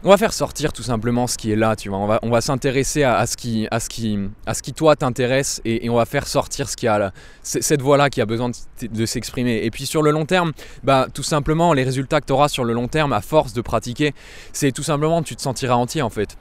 [0.05, 1.99] On va faire sortir tout simplement ce qui est là, tu vois.
[1.99, 4.97] On va, on va s'intéresser à, ce qui, à, ce qui, à ce qui toi
[4.97, 7.13] t'intéresse et, on va faire sortir ce qui a là,
[7.43, 8.51] cette voix-là qui a besoin
[8.83, 9.65] de, s'exprimer.
[9.65, 12.65] Et puis sur le long terme, bah, tout simplement, les résultats que tu auras sur
[12.65, 14.13] le long terme à force de pratiquer,
[14.53, 16.37] c'est tout simplement tu te sentiras entier en fait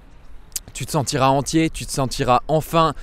[0.74, 2.93] tu te sentiras entier, tu te sentiras enfin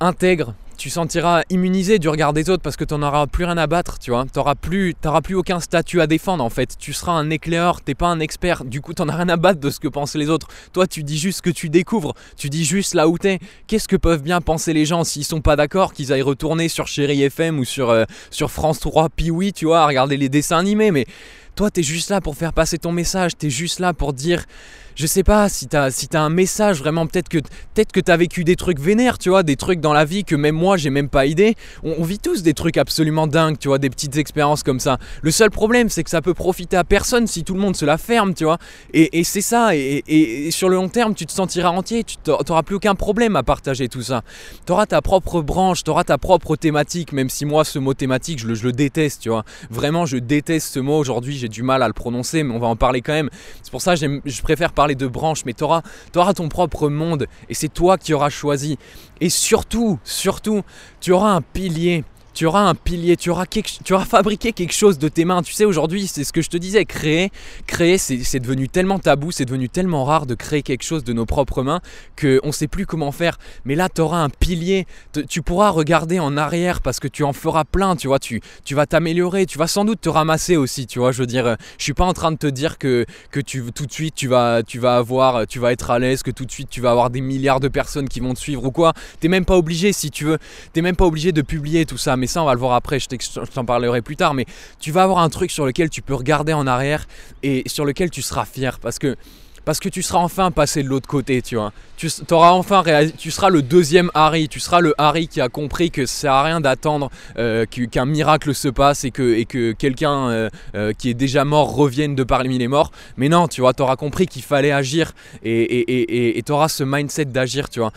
[0.00, 3.56] intègre, tu sentiras immunisé du regard des autres parce que tu n'en auras plus rien
[3.56, 4.24] à battre, tu vois.
[4.24, 4.96] Tu n'auras plus,
[5.36, 6.76] aucun statut à défendre en fait.
[6.76, 9.36] Tu seras un éclaireur, t'es pas un expert, du coup tu n'en as rien à
[9.36, 10.48] battre de ce que pensent les autres.
[10.72, 13.38] Toi tu dis juste ce que tu découvres, tu dis juste là où t'es.
[13.68, 16.88] Qu'est-ce que peuvent bien penser les gens s'ils sont pas d'accord qu'ils aillent retourner sur
[16.88, 20.28] Chéri FM ou sur, euh, sur France 3 puis oui, tu vois, à regarder les
[20.28, 21.06] dessins animés, mais
[21.54, 24.14] toi, tu es juste là pour faire passer ton message, tu es juste là pour
[24.14, 24.46] dire
[24.94, 28.16] je sais pas si t'as si as un message vraiment peut-être que peut-être que t'as
[28.16, 30.90] vécu des trucs vénères tu vois des trucs dans la vie que même moi j'ai
[30.90, 31.54] même pas idée.
[31.82, 34.98] On, vit tous des trucs absolument dingues tu vois des petites expériences comme ça.
[35.22, 37.84] Le seul problème c'est que ça peut profiter à personne si tout le monde se
[37.84, 38.58] la ferme tu vois.
[38.92, 42.76] Et, c'est ça et, sur le long terme tu te sentiras entier tu t'auras plus
[42.76, 44.22] aucun problème à partager tout ça.
[44.66, 48.48] T'auras ta propre branche t'auras ta propre thématique même si moi ce mot thématique je
[48.48, 49.44] le, je le déteste tu vois.
[49.70, 50.98] Vraiment je déteste ce mot.
[50.98, 53.30] Aujourd'hui j'ai du mal à le prononcer mais on va en parler quand même.
[53.62, 55.82] C'est pour ça je préfère parler parler de branches, mais tu auras,
[56.16, 58.78] auras, ton propre monde et c'est toi qui auras choisi.
[59.20, 60.62] Et surtout, surtout,
[61.00, 62.02] tu auras un pilier
[62.34, 65.42] tu auras un pilier, tu auras, tu auras fabriqué quelque chose de tes mains.
[65.42, 67.30] Tu sais, aujourd'hui, c'est ce que je te disais, créer,
[67.66, 71.26] créer, c'est devenu tellement tabou, c'est devenu tellement rare de créer quelque chose de nos
[71.26, 71.80] propres mains
[72.20, 73.38] qu'on ne sait plus comment faire.
[73.64, 74.86] Mais là, tu auras un pilier,
[75.28, 78.74] tu pourras regarder en arrière parce que tu en feras plein, tu vois, tu, tu
[78.74, 81.12] vas t'améliorer, tu vas sans doute te ramasser aussi, tu vois.
[81.12, 83.86] Je veux dire, je suis pas en train de te dire que, que tu, tout
[83.86, 86.50] de suite, tu vas, tu vas avoir, tu vas être à l'aise, que tout de
[86.50, 88.92] suite, tu vas avoir des milliards de personnes qui vont te suivre ou quoi.
[89.20, 90.38] T'es même pas obligé, si tu veux,
[90.72, 93.00] t'es même pas obligé de publier tout ça mais ça on va le voir après,
[93.00, 93.08] je
[93.52, 94.46] t'en parlerai plus tard, mais
[94.78, 97.08] tu vas avoir un truc sur lequel tu peux regarder en arrière
[97.42, 101.42] et sur lequel tu seras fier parce que tu seras enfin passé de l'autre côté,
[101.42, 101.72] tu vois.
[101.96, 102.84] Tu auras enfin
[103.18, 106.32] tu seras le deuxième Harry, tu seras le Harry qui a compris que ça sert
[106.32, 111.14] à rien d'attendre euh, qu'un miracle se passe et que, quelqu'un euh, euh, qui est
[111.14, 112.92] déjà mort revienne de parmi les morts.
[113.16, 117.24] Mais non, tu vois, tu auras compris qu'il fallait agir et tu auras ce mindset
[117.24, 117.92] d'agir, tu vois.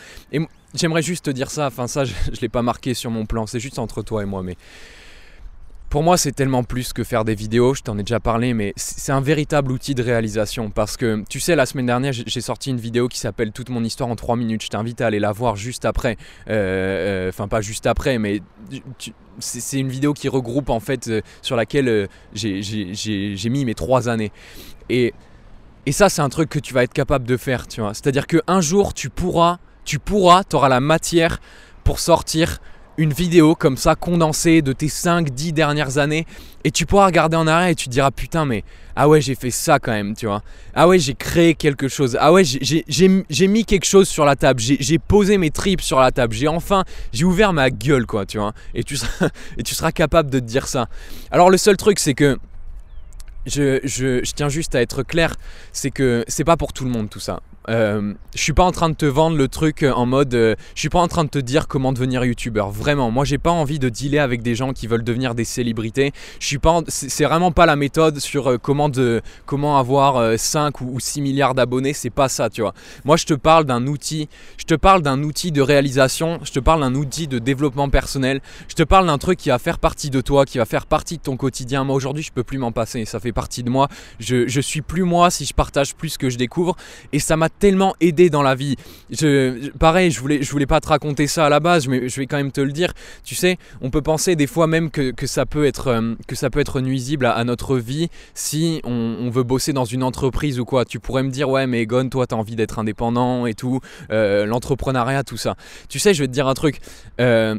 [0.75, 3.47] J'aimerais juste te dire ça, enfin ça je ne l'ai pas marqué sur mon plan,
[3.47, 4.57] c'est juste entre toi et moi, mais
[5.89, 8.73] pour moi c'est tellement plus que faire des vidéos, je t'en ai déjà parlé, mais
[8.75, 12.71] c'est un véritable outil de réalisation parce que tu sais la semaine dernière j'ai sorti
[12.71, 15.31] une vidéo qui s'appelle Toute mon histoire en 3 minutes, je t'invite à aller la
[15.31, 16.17] voir juste après,
[16.49, 18.41] euh, euh, enfin pas juste après, mais
[19.39, 24.33] c'est une vidéo qui regroupe en fait euh, sur laquelle j'ai mis mes 3 années.
[24.89, 25.13] Et,
[25.85, 27.93] et ça c'est un truc que tu vas être capable de faire, tu vois.
[27.93, 31.39] C'est-à-dire qu'un jour tu pourras tu pourras, tu auras la matière
[31.83, 32.59] pour sortir
[32.97, 36.25] une vidéo comme ça condensée de tes 5-10 dernières années
[36.63, 38.63] et tu pourras regarder en arrière et tu diras putain mais
[38.95, 40.41] ah ouais j'ai fait ça quand même tu vois.
[40.73, 42.17] Ah ouais j'ai créé quelque chose.
[42.19, 44.61] Ah ouais j'ai mis quelque chose sur la table.
[44.61, 46.33] J'ai posé mes tripes sur la table.
[46.33, 48.53] J'ai enfin j'ai ouvert ma gueule quoi tu vois.
[48.73, 50.87] Et tu, seras, et tu seras capable de te dire ça.
[51.31, 52.37] Alors le seul truc c'est que
[53.45, 55.35] je, je, tiens juste à être clair,
[55.71, 57.41] c'est que c'est pas pour tout le monde tout ça.
[57.69, 60.81] Euh, je suis pas en train de te vendre le truc en mode euh, je
[60.81, 62.69] suis pas en train de te dire comment devenir youtubeur.
[62.69, 66.11] Vraiment moi j'ai pas envie de dealer avec des gens qui veulent devenir des célébrités.
[66.39, 70.81] Je suis pas c'est vraiment pas la méthode sur euh, comment de comment avoir 5
[70.81, 71.93] ou, 6 milliards d'abonnés.
[71.93, 72.73] C'est pas ça tu vois.
[73.03, 76.59] Moi je te parle d'un outil je te parle d'un outil de réalisation je te
[76.59, 78.41] parle d'un outil de développement personnel.
[78.67, 81.17] Je te parle d'un truc qui va faire partie de toi qui va faire partie
[81.17, 81.83] de ton quotidien.
[81.83, 83.05] Moi aujourd'hui je peux plus m'en passer.
[83.05, 83.87] Ça fait partie de moi.
[84.19, 86.75] Je, je suis plus moi si je partage plus ce que je découvre.
[87.11, 88.75] Et ça m'a tellement aidé dans la vie.
[89.09, 92.27] Je, pareil, je voulais, voulais pas te raconter ça à la base, mais je vais
[92.27, 92.93] quand même te le dire.
[93.23, 96.49] Tu sais, on peut penser des fois même que, que ça, peut être, euh, ça
[96.49, 100.85] peut être nuisible à, notre vie si on, veut bosser dans une entreprise ou quoi.
[100.85, 103.79] Tu pourrais me dire, ouais, mais Egon, toi, tu as envie d'être indépendant et tout,
[104.11, 105.55] euh, l'entrepreneuriat, tout ça.
[105.89, 106.79] Tu sais, je vais te dire un truc.
[107.19, 107.55] Euh,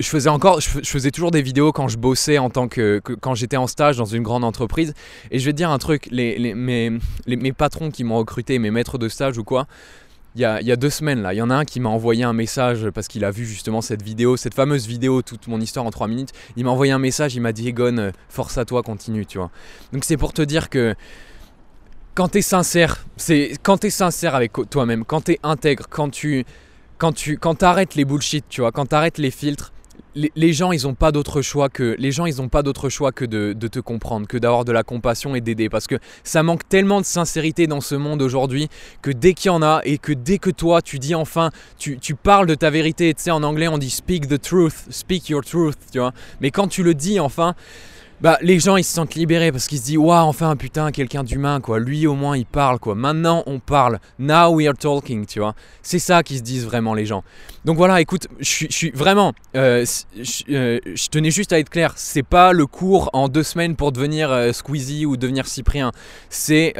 [0.00, 3.34] je faisais encore, je faisais toujours des vidéos quand je bossais en tant que, quand
[3.34, 4.94] j'étais en stage dans une grande entreprise.
[5.30, 8.70] Et je vais te dire un truc, les, mes, mes, patrons qui m'ont recruté, mes
[8.70, 9.66] maîtres de stage ou quoi,
[10.34, 11.90] il y, a, y a, deux semaines là, il y en a un qui m'a
[11.90, 15.60] envoyé un message parce qu'il a vu justement cette vidéo, cette fameuse vidéo, toute mon
[15.60, 16.30] histoire en trois minutes.
[16.56, 19.50] Il m'a envoyé un message, il m'a dit Egon, force à toi, continue, tu vois.
[19.92, 20.94] Donc c'est pour te dire que
[22.14, 25.86] quand tu es sincère, c'est quand tu es sincère avec toi-même, quand tu es intègre,
[25.90, 26.44] quand tu
[26.98, 29.71] quand tu quand arrêtes les bullshit, tu vois, quand tu arrêtes les filtres,
[30.14, 33.12] les, gens, ils n'ont pas d'autre choix que les gens, ils ont pas d'autre choix
[33.12, 36.68] que de, te comprendre, que d'avoir de la compassion et d'aider, parce que ça manque
[36.68, 38.68] tellement de sincérité dans ce monde aujourd'hui
[39.00, 41.98] que dès qu'il y en a et que dès que toi, tu dis enfin, tu,
[41.98, 45.28] tu parles de ta vérité, tu sais, en anglais, on dit speak the truth, speak
[45.28, 46.12] your truth, tu vois.
[46.40, 47.54] Mais quand tu le dis enfin,
[48.22, 51.24] bah les gens ils se sentent libérés parce qu'ils se disent waouh enfin putain quelqu'un
[51.24, 51.80] d'humain quoi.
[51.80, 52.94] Lui au moins il parle quoi.
[52.94, 53.98] Maintenant on parle.
[54.20, 55.54] Now we are talking tu vois.
[55.82, 57.24] C'est ça qu'ils se disent vraiment les gens.
[57.64, 59.84] Donc voilà écoute je suis vraiment euh,
[60.50, 61.94] euh, je tenais juste à être clair.
[61.96, 65.90] C'est pas le cours en deux semaines pour devenir euh, Squeezie ou devenir Cyprien.
[66.30, 66.74] C'est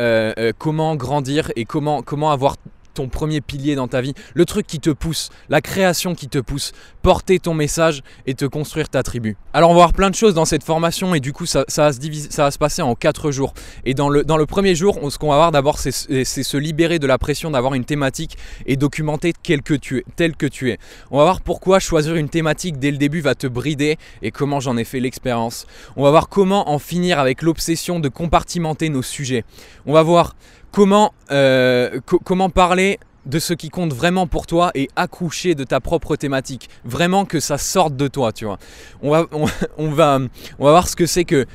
[0.59, 2.55] comment grandir et comment comment avoir
[2.93, 6.39] ton premier pilier dans ta vie, le truc qui te pousse, la création qui te
[6.39, 9.37] pousse, porter ton message et te construire ta tribu.
[9.53, 11.93] Alors on va voir plein de choses dans cette formation et du coup ça, va,
[11.93, 13.55] se diviser, ça va se passer en quatre jours.
[13.85, 17.19] Et dans le, premier jour, ce qu'on va voir d'abord, c'est se libérer de la
[17.19, 20.79] pression d'avoir une thématique et documenter tel que, tu es, tel que tu es.
[21.11, 24.61] On va voir pourquoi choisir une thématique dès le début va te brider et comment
[24.61, 25.67] j'en ai fait l'expérience.
[25.97, 29.45] On va voir comment en finir avec l'obsession de compartimenter nos sujets.
[29.87, 30.35] On va voir
[30.73, 35.79] comment, euh, comment parler de ce qui compte vraiment pour toi et accoucher de ta
[35.79, 36.69] propre thématique?
[36.85, 38.59] Vraiment que ça sorte de toi, tu vois.
[39.03, 40.19] On va
[40.59, 41.47] voir ce que c'est que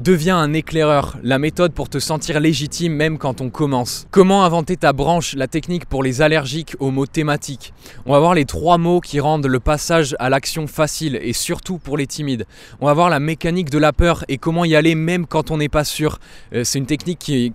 [0.00, 4.06] Deviens un éclaireur, la méthode pour te sentir légitime même quand on commence.
[4.12, 7.74] Comment inventer ta branche, la technique pour les allergiques aux mots thématiques?
[8.06, 11.78] On va voir les trois mots qui rendent le passage à l'action facile et surtout
[11.78, 12.46] pour les timides.
[12.80, 15.56] On va voir la mécanique de la peur et comment y aller même quand on
[15.56, 16.20] n'est pas sûr.
[16.52, 17.52] Euh, c'est une technique qui,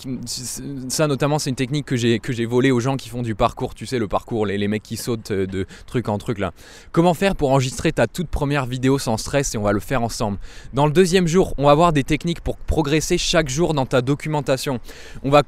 [0.90, 3.36] ça notamment c'est une technique que j'ai que j'ai volée aux gens qui font du
[3.36, 6.40] parcours, tu sais le parcours, les, les mecs qui sautent euh, de truc en truc
[6.40, 6.52] là.
[6.92, 10.04] Comment faire pour enregistrer ta toute première vidéo sans stress et on va le faire
[10.04, 10.40] ensemble.
[10.74, 14.02] Dans le deuxième jour, on va voir des techniques pour progresser chaque jour dans ta
[14.02, 14.80] documentation.
[15.24, 15.43] On va,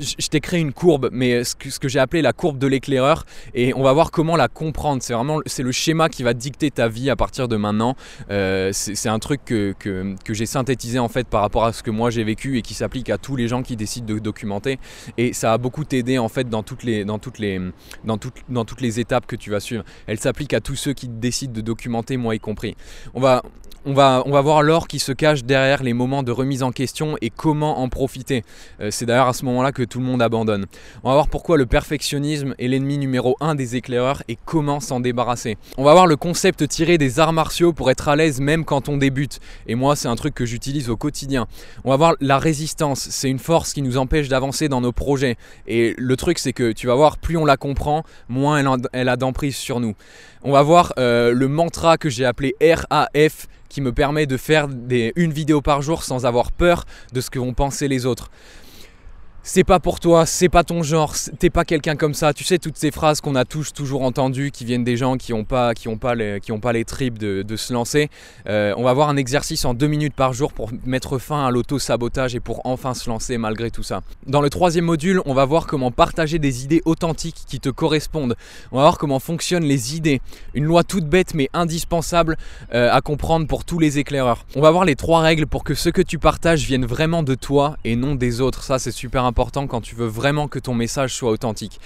[0.00, 3.74] je t'ai créé une courbe, mais ce que, j'ai appelé la courbe de l'éclaireur, et
[3.74, 5.02] on va voir comment la comprendre.
[5.02, 7.96] C'est vraiment c'est le schéma qui va dicter ta vie à partir de maintenant.
[8.30, 11.90] Euh, c'est un truc que, que, j'ai synthétisé en fait par rapport à ce que
[11.90, 14.78] moi j'ai vécu et qui s'applique à tous les gens qui décident de documenter.
[15.18, 17.60] Et ça a beaucoup t'aider en fait dans toutes les, dans toutes les,
[18.04, 19.84] dans toutes, dans toutes les étapes que tu vas suivre.
[20.06, 22.76] Elle s'applique à tous ceux qui décident de documenter, moi y compris.
[23.14, 23.42] On va,
[23.84, 26.72] on va, on va voir l'or qui se cache derrière les moments de remise en
[26.72, 28.44] question et comment en profiter.
[28.80, 30.66] Euh, c'est d'ailleurs à ce moment-là que tout le monde abandonne.
[31.02, 35.00] On va voir pourquoi le perfectionnisme est l'ennemi numéro un des éclaireurs et comment s'en
[35.00, 35.56] débarrasser.
[35.76, 38.88] On va voir le concept tiré des arts martiaux pour être à l'aise même quand
[38.88, 39.40] on débute.
[39.66, 41.46] Et moi, c'est un truc que j'utilise au quotidien.
[41.84, 43.08] On va voir la résistance.
[43.10, 45.36] C'est une force qui nous empêche d'avancer dans nos projets.
[45.66, 49.16] Et le truc, c'est que tu vas voir, plus on la comprend, moins elle, a
[49.16, 49.94] d'emprise sur nous.
[50.42, 54.68] On va voir euh, le mantra que j'ai appelé RAF qui me permet de faire
[55.16, 58.30] une vidéo par jour sans avoir peur de ce que vont penser les autres
[59.42, 62.34] c'est pas pour toi, c'est pas ton genre, t'es pas quelqu'un comme ça.
[62.34, 65.32] Tu sais toutes ces phrases qu'on a tous toujours entendues, qui viennent des gens qui
[65.32, 68.10] n'ont pas, qui ont pas les, qui ont pas les tripes de, se lancer.
[68.48, 71.50] Euh, on va voir un exercice en deux minutes par jour pour mettre fin à
[71.50, 74.02] l'auto sabotage et pour enfin se lancer malgré tout ça.
[74.26, 78.36] Dans le troisième module, on va voir comment partager des idées authentiques qui te correspondent.
[78.72, 80.20] On va voir comment fonctionnent les idées.
[80.54, 82.36] Une loi toute bête mais indispensable
[82.74, 84.44] euh, à comprendre pour tous les éclaireurs.
[84.54, 87.34] On va voir les trois règles pour que ce que tu partages vienne vraiment de
[87.34, 88.62] toi et non des autres.
[88.62, 91.80] Ça c'est super important important quand tu veux vraiment que ton message soit authentique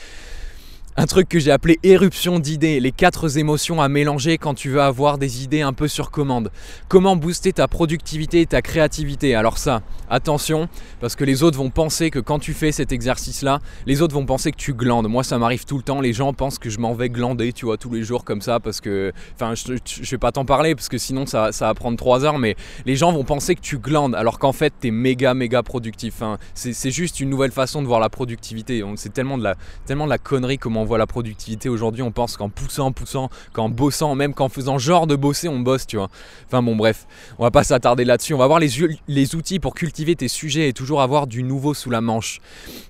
[0.96, 4.80] un truc que j'ai appelé éruption d'idées, les quatre émotions à mélanger quand tu veux
[4.80, 6.52] avoir des idées un peu sur commande.
[6.88, 9.35] Comment booster ta productivité et ta créativité?
[9.35, 10.68] Alors ça, attention,
[11.00, 14.24] parce que les autres vont penser que quand tu fais cet exercice-là, les autres vont
[14.24, 15.09] penser que tu glandes.
[15.09, 17.64] Moi, ça m'arrive tout le temps, les gens pensent que je m'en vais glander, tu
[17.64, 20.76] vois, tous les jours comme ça, parce que, enfin, je, je, vais pas t'en parler,
[20.76, 22.54] parce que sinon ça, va prendre trois heures, mais
[22.87, 26.14] les gens vont penser que tu glandes, alors qu'en fait, tu es méga, méga productif.
[26.16, 28.85] Enfin, c'est juste une nouvelle façon de voir la productivité.
[28.94, 32.12] C'est tellement de la, tellement de la connerie comment on voit la productivité aujourd'hui, on
[32.12, 35.97] pense qu'en poussant, poussant, qu'en bossant, même qu'en faisant genre de bosser, on bosse, tu
[35.97, 36.11] vois.
[36.47, 37.07] Enfin bon, bref,
[37.38, 38.35] on va pas s'attarder là-dessus.
[38.35, 41.88] On va voir les, outils pour cultiver tes sujets et toujours avoir du nouveau sous
[41.88, 42.40] la manche.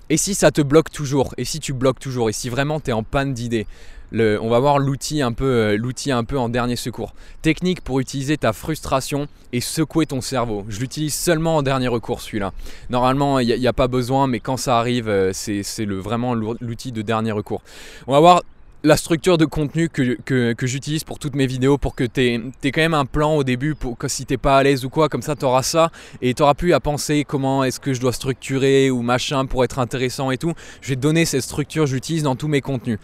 [0.09, 2.89] Et si ça te bloque toujours, et si tu bloques toujours, et si vraiment tu
[2.89, 3.65] es en panne d'idées,
[4.13, 7.13] on va voir l'outil un, peu, euh, l'outil un peu en dernier secours.
[7.41, 10.65] Technique pour utiliser ta frustration et secouer ton cerveau.
[10.69, 12.53] Je l'utilise seulement en dernier recours celui-là.
[12.89, 16.91] Normalement, il n'y a, pas besoin, mais quand ça arrive, euh, c'est, le, vraiment l'outil
[16.91, 17.61] de dernier recours.
[18.07, 18.41] On va voir
[18.85, 20.13] la structure de contenu que,
[20.53, 23.43] que, j'utilise pour toutes mes vidéos pour que tu aies, quand même un plan au
[23.43, 25.91] début pour que si t'es pas à l'aise ou quoi, comme ça tu auras ça
[26.21, 29.63] et tu n'auras plus à penser comment est-ce que je dois structurer ou machin pour
[29.63, 30.53] être intéressant et tout.
[30.81, 32.99] Je vais te donner cette structure, j'utilise dans tous mes contenus.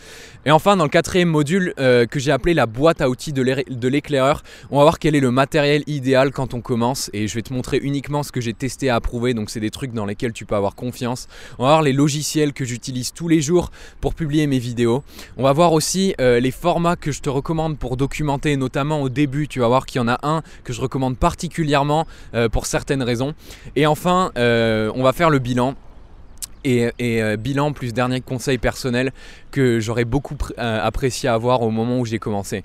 [0.45, 3.87] Et enfin, dans le quatrième module euh, que j'ai appelé la boîte à outils de
[3.87, 7.41] l'éclaireur, on va voir quel est le matériel idéal quand on commence et je vais
[7.41, 9.33] te montrer uniquement ce que j'ai testé à approuver.
[9.33, 11.27] Donc c'est des trucs dans lesquels tu peux avoir confiance.
[11.57, 15.03] On va voir les logiciels que j'utilise tous les jours pour publier mes vidéos.
[15.37, 19.10] On va voir aussi euh, les formats que je te recommande pour documenter, notamment au
[19.10, 19.47] début.
[19.47, 23.03] Tu vas voir qu'il y en a un que je recommande particulièrement euh, pour certaines
[23.03, 23.34] raisons.
[23.75, 25.75] Et enfin, euh, on va faire le bilan
[26.63, 26.91] et,
[27.38, 29.12] bilan plus dernier conseil personnel
[29.49, 32.63] que j'aurais beaucoup euh, apprécié avoir au moment où j'ai commencé.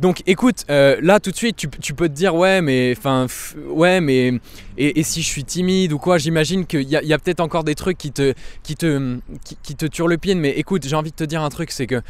[0.00, 3.26] Donc écoute, là tout de suite tu, peux te dire ouais mais enfin
[3.68, 4.34] ouais mais
[4.76, 7.98] et, si je suis timide ou quoi, j'imagine qu'il y a, peut-être encore des trucs
[7.98, 9.18] qui te qui te
[9.62, 10.34] qui, te turent le pied.
[10.34, 12.02] Mais écoute, j'ai envie de te dire un truc, c'est que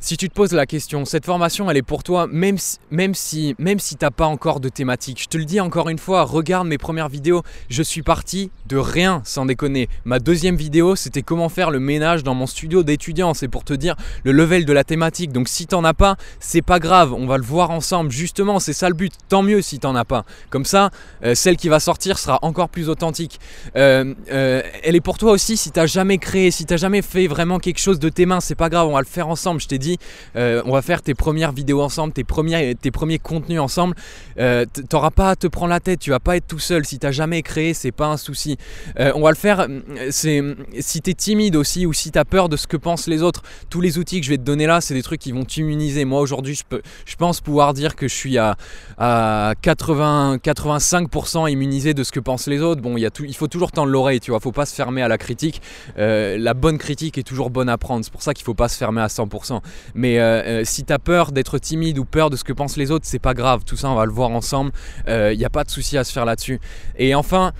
[0.00, 3.14] si tu te poses la question, cette formation elle est pour toi même si même
[3.14, 5.20] si même si t'as pas encore de thématique.
[5.22, 8.76] Je te le dis encore une fois, regarde mes premières vidéos, je suis parti de
[8.76, 9.88] rien sans déconner.
[10.04, 13.72] Ma deuxième vidéo, c'était comment faire le ménage dans mon studio d'étudiant, c'est pour te
[13.72, 15.32] dire le level de la thématique.
[15.32, 18.10] Donc si t'en as pas, c'est pas grave, on va le voir ensemble.
[18.10, 19.12] Justement, c'est ça le but.
[19.28, 20.24] Tant mieux si t'en as pas.
[20.50, 20.90] Comme ça,
[21.24, 23.40] euh, celle qui va sortir sera encore plus authentique.
[23.76, 27.26] Euh, euh, elle est pour toi aussi si t'as jamais créé, si t'as jamais fait
[27.26, 29.60] vraiment quelque chose de tes mains, c'est pas grave, on va le faire ensemble.
[29.60, 29.87] Je t'ai dit
[30.36, 32.76] euh, on va faire tes premières vidéos ensemble, tes premiers,
[33.22, 33.94] contenus ensemble.
[34.38, 36.84] Euh, T'auras pas à te prendre la tête, tu vas pas être tout seul.
[36.84, 38.56] Si t'as jamais créé, c'est pas un souci.
[38.98, 39.60] Euh, on va le faire.
[39.60, 40.42] Euh, c'est
[40.80, 43.42] si t'es timide aussi ou si t'as peur de ce que pensent les autres.
[43.70, 46.04] Tous les outils que je vais te donner là, c'est des trucs qui vont t'immuniser.
[46.04, 46.58] Moi aujourd'hui,
[47.04, 48.56] je pense pouvoir dire que je suis à,
[48.98, 52.80] à 80, 85% immunisé de ce que pensent les autres.
[52.80, 54.40] Bon, il faut toujours tendre l'oreille, tu vois.
[54.40, 55.60] Faut pas se fermer à la critique.
[55.96, 58.04] la bonne critique est toujours bonne à prendre.
[58.04, 59.60] C'est pour ça qu'il faut pas se fermer à 100%.
[59.94, 62.76] Mais euh, euh, si tu as peur d'être timide ou peur de ce que pensent
[62.76, 63.62] les autres, c'est pas grave.
[63.64, 64.72] Tout ça, on va le voir ensemble.
[65.06, 66.60] Il euh, n'y a pas de souci à se faire là-dessus.
[66.96, 67.52] Et enfin,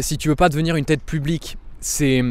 [0.00, 2.22] si tu veux pas devenir une tête publique, c'est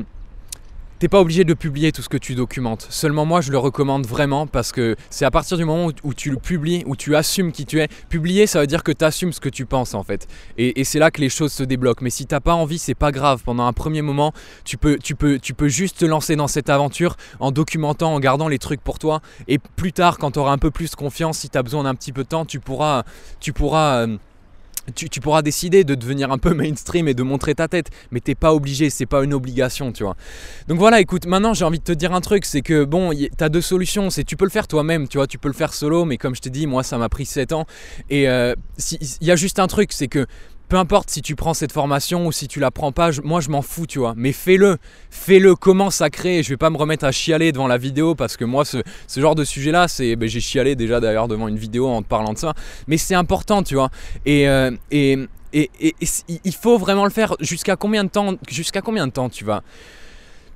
[0.98, 2.88] T'es pas obligé de publier tout ce que tu documentes.
[2.90, 6.32] Seulement moi, je le recommande vraiment parce que c'est à partir du moment où, tu
[6.32, 7.90] le publies, où tu assumes qui tu es.
[8.08, 10.26] Publier, ça veut dire que tu assumes ce que tu penses en fait.
[10.58, 12.02] Et, c'est là que les choses se débloquent.
[12.02, 13.42] Mais si t'as pas envie, c'est pas grave.
[13.44, 14.32] Pendant un premier moment,
[14.64, 14.98] tu peux,
[15.68, 19.20] juste te lancer dans cette aventure en documentant, en gardant les trucs pour toi.
[19.50, 21.96] Et plus tard, quand tu auras un peu plus confiance, si tu as besoin d'un
[21.96, 23.04] petit peu de temps, tu pourras.
[23.42, 24.18] Tu pourras euh,
[24.94, 28.36] tu, pourras décider de devenir un peu mainstream et de montrer ta tête, mais t'es
[28.36, 30.16] pas obligé, c'est pas une obligation, tu vois.
[30.68, 33.50] Donc voilà, écoute, maintenant j'ai envie de te dire un truc, c'est que bon, t'as
[33.50, 36.06] deux solutions, c'est tu peux le faire toi-même, tu vois, tu peux le faire solo,
[36.06, 37.66] mais comme je t'ai dit, moi ça m'a pris 7 ans,
[38.10, 38.54] et euh,
[38.92, 40.26] il y a juste un truc, c'est que
[40.68, 43.50] peu importe si tu prends cette formation ou si tu la prends pas, moi je
[43.50, 44.14] m'en fous, tu vois.
[44.18, 44.78] Mais fais-le,
[45.10, 46.44] fais-le, commence à créer.
[46.44, 48.80] Je vais pas me remettre à chialer devant la vidéo parce que moi, ce,
[49.16, 52.34] genre de sujet-là, c'est, ben, j'ai chialé déjà d'ailleurs devant une vidéo en te parlant
[52.34, 52.54] de ça.
[52.88, 53.90] Mais c'est important, tu vois.
[54.26, 55.18] Et, euh, et,
[55.54, 55.70] et,
[56.44, 57.36] il faut vraiment le faire.
[57.40, 59.64] Jusqu'à combien de temps, jusqu'à combien de temps tu vas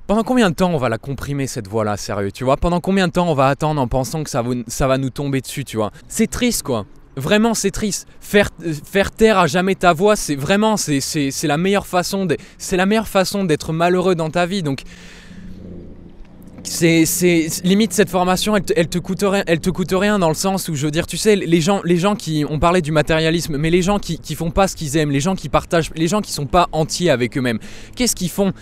[0.06, 2.56] pendant combien de temps on va la comprimer cette voix-là, sérieux, tu vois?
[2.56, 5.64] Pendant combien de temps on va attendre en pensant que ça va nous tomber dessus,
[5.64, 5.92] tu vois?
[6.08, 6.84] C'est triste, quoi.
[7.20, 8.06] Vraiment, c'est triste.
[8.20, 8.48] Faire,
[8.84, 11.00] faire taire à jamais ta voix, c'est vraiment, c'est,
[11.44, 12.26] la meilleure façon,
[12.58, 14.62] c'est la meilleure façon d'être malheureux dans ta vie.
[14.62, 14.82] Donc,
[16.64, 17.04] c'est,
[17.62, 20.86] limite cette formation, elle te, coûte rien, elle te coûte dans le sens où je
[20.86, 23.82] veux dire, tu sais, les gens, les gens qui, ont parlé du matérialisme, mais les
[23.82, 26.32] gens qui, qui font pas ce qu'ils aiment, les gens qui partagent, les gens qui
[26.32, 27.58] sont pas entiers avec eux-mêmes,
[27.96, 28.52] qu'est-ce qu'ils font?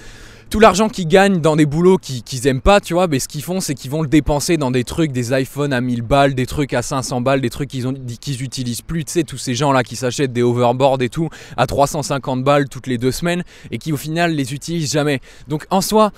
[0.51, 3.43] Tout l'argent qu'ils gagnent dans des boulots qu'ils aiment pas, tu vois, mais ce qu'ils
[3.43, 6.47] font, c'est qu'ils vont le dépenser dans des trucs, des iPhones à 1000 balles, des
[6.47, 7.87] trucs à 500 balles, des trucs qu'ils
[8.21, 11.67] qu'ils utilisent plus, tu sais, tous ces gens-là qui s'achètent des overboards et tout à
[11.67, 15.21] 350 balles toutes les deux semaines et qui au final les utilisent jamais.
[15.49, 16.13] Donc en soi,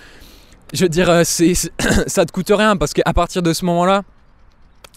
[0.73, 1.55] je veux dire, euh, c'est,
[2.07, 4.03] ça te coûte rien parce qu'à partir de ce moment-là,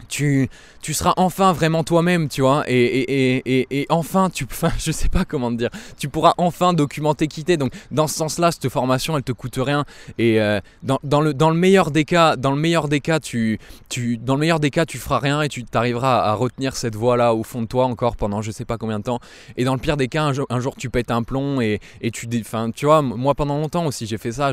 [0.08, 0.50] tu,
[0.82, 4.92] tu seras enfin vraiment toi-même, tu vois, et, et, et, et, enfin, tu, enfin, je
[4.92, 7.58] sais pas comment te dire, tu pourras enfin documenter qui t'es.
[7.58, 9.86] Donc, dans ce sens-là, cette formation, elle te coûte rien.
[10.18, 13.20] Et euh, dans, dans, le, dans le meilleur des cas, dans le meilleur des cas,
[13.20, 16.76] tu, tu, dans le meilleur des cas, tu feras rien et tu t'arriveras à, retenir
[16.76, 19.20] cette voix-là au fond de toi encore pendant je sais pas combien de temps.
[19.58, 21.80] Et dans le pire des cas, un jour, un jour tu pètes un plomb et,
[22.02, 24.52] et tu, enfin, tu vois, moi pendant longtemps aussi, j'ai fait ça.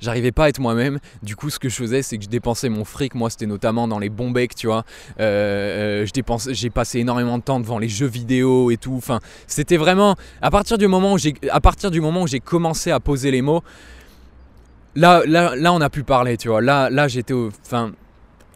[0.00, 0.98] J'arrivais pas à être moi-même.
[1.22, 3.14] Du coup, ce que je faisais, c'est que je dépensais mon fric.
[3.14, 4.84] Moi, c'était notamment dans les bons becs, tu vois.
[5.20, 8.94] Euh, euh, j'ai passé énormément de temps devant les jeux vidéo et tout.
[8.96, 12.40] Enfin, c'était vraiment à partir du moment où j'ai, à partir du moment où j'ai
[12.40, 13.62] commencé à poser les mots,
[14.94, 16.60] là, là, là, on a pu parler, tu vois.
[16.60, 17.34] Là, là, j'étais,
[17.64, 17.92] enfin,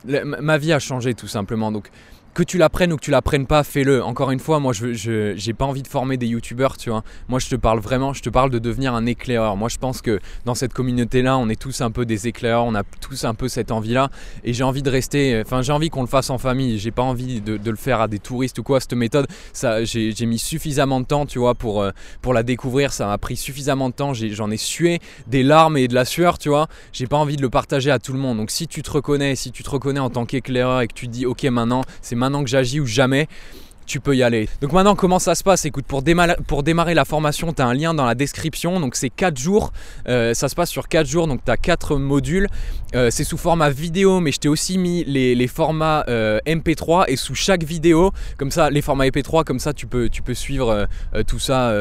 [0.04, 1.72] ma vie a changé tout simplement.
[1.72, 1.90] Donc,
[2.36, 4.04] que tu l'apprennes ou que tu l'apprennes pas, fais-le.
[4.04, 7.02] Encore une fois, moi, je j'ai pas envie de former des youtubeurs, tu vois.
[7.28, 9.56] Moi, je te parle vraiment, je te parle de devenir un éclaireur.
[9.56, 12.74] Moi, je pense que dans cette communauté-là, on est tous un peu des éclaireurs, on
[12.74, 14.10] a tous un peu cette envie-là.
[14.44, 16.78] Et j'ai envie de rester, enfin, j'ai envie qu'on le fasse en famille.
[16.78, 18.80] J'ai pas envie de, le faire à des touristes ou quoi.
[18.80, 22.92] Cette méthode, j'ai mis suffisamment de temps, tu vois, pour, euh, pour la découvrir.
[22.92, 24.12] Ça m'a pris suffisamment de temps.
[24.12, 26.68] J'en ai, sué des larmes et de la sueur, tu vois.
[26.92, 28.36] J'ai pas envie de le partager à tout le monde.
[28.36, 31.08] Donc, si tu te reconnais, si tu te reconnais en tant qu'éclaireur et que tu
[31.08, 33.28] dis, ok, maintenant, c'est maintenant que j'agis ou jamais
[33.86, 34.48] tu peux y aller.
[34.60, 35.64] Donc maintenant, comment ça se passe?
[35.64, 38.80] Écoute, pour démarrer, la formation, tu as un lien dans la description.
[38.80, 39.72] Donc c'est 4 jours.
[40.08, 41.26] Euh, ça se passe sur 4 jours.
[41.26, 42.48] Donc tu as 4 modules.
[42.94, 47.16] Euh, c'est sous format vidéo, mais je t'ai aussi mis les, formats euh, MP3 et
[47.16, 50.86] sous chaque vidéo, comme ça, les formats MP3, comme ça, tu peux, suivre
[51.26, 51.72] tout ça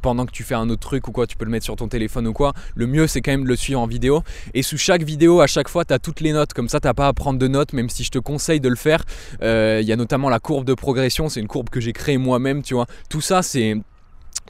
[0.00, 1.26] pendant que tu fais un autre truc ou quoi.
[1.26, 2.54] Tu peux le mettre sur ton téléphone ou quoi.
[2.74, 4.22] Le mieux, c'est quand même de le suivre en vidéo.
[4.54, 6.54] Et sous chaque vidéo, à chaque fois, tu as toutes les notes.
[6.54, 8.76] Comme ça, tu pas à prendre de notes, même si je te conseille de le
[8.76, 9.04] faire.
[9.42, 11.28] Il y a notamment la courbe de progression.
[11.42, 12.86] Une courbe que j'ai créée moi-même, tu vois.
[13.10, 13.76] Tout ça, c'est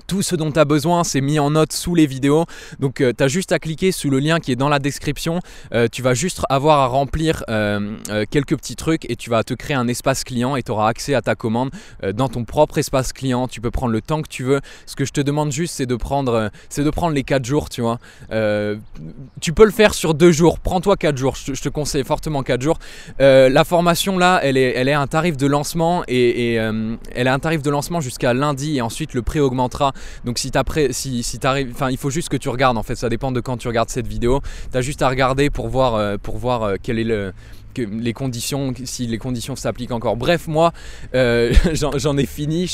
[0.07, 2.47] tout ce dont tu as besoin, c'est mis en note sous les vidéos.
[2.81, 5.41] Donc euh, tu as juste à cliquer sous le lien qui est dans la description.
[5.75, 7.97] Euh, tu vas juste avoir à remplir euh,
[8.31, 11.15] quelques petits trucs et tu vas te créer un espace client et tu auras accès
[11.15, 11.71] à ta commande
[12.15, 13.49] dans ton propre espace client.
[13.49, 14.61] Tu peux prendre le temps que tu veux.
[14.87, 16.51] Ce que je te demande juste, c'est de prendre,
[17.13, 17.99] les 4 jours, tu vois.
[19.41, 20.59] tu peux le faire sur 2 jours.
[20.59, 21.37] Prends-toi 4 jours.
[21.37, 22.79] Je, te conseille fortement 4 jours.
[23.19, 26.71] la formation là, elle est, elle est un tarif de lancement et, et
[27.15, 29.92] elle a un tarif de lancement jusqu'à lundi et ensuite le prix augmentera
[30.25, 31.39] donc si t'as si, si
[31.71, 33.91] enfin il faut juste que tu regardes en fait, ça dépend de quand tu regardes
[33.91, 34.41] cette vidéo.
[34.71, 37.33] Tu as juste à regarder pour voir, euh, pour voir euh, quel est le
[37.79, 40.17] les conditions, si les conditions s'appliquent encore.
[40.17, 40.73] Bref, moi,
[41.15, 42.67] euh, j'en ai fini,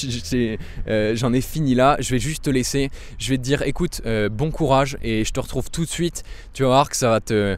[0.87, 1.97] j'en ai fini là.
[2.01, 2.91] Je vais juste te laisser.
[3.19, 6.23] Je vais te dire, écoute, bon courage et je te retrouve tout de suite.
[6.53, 7.57] Tu vas voir que ça va te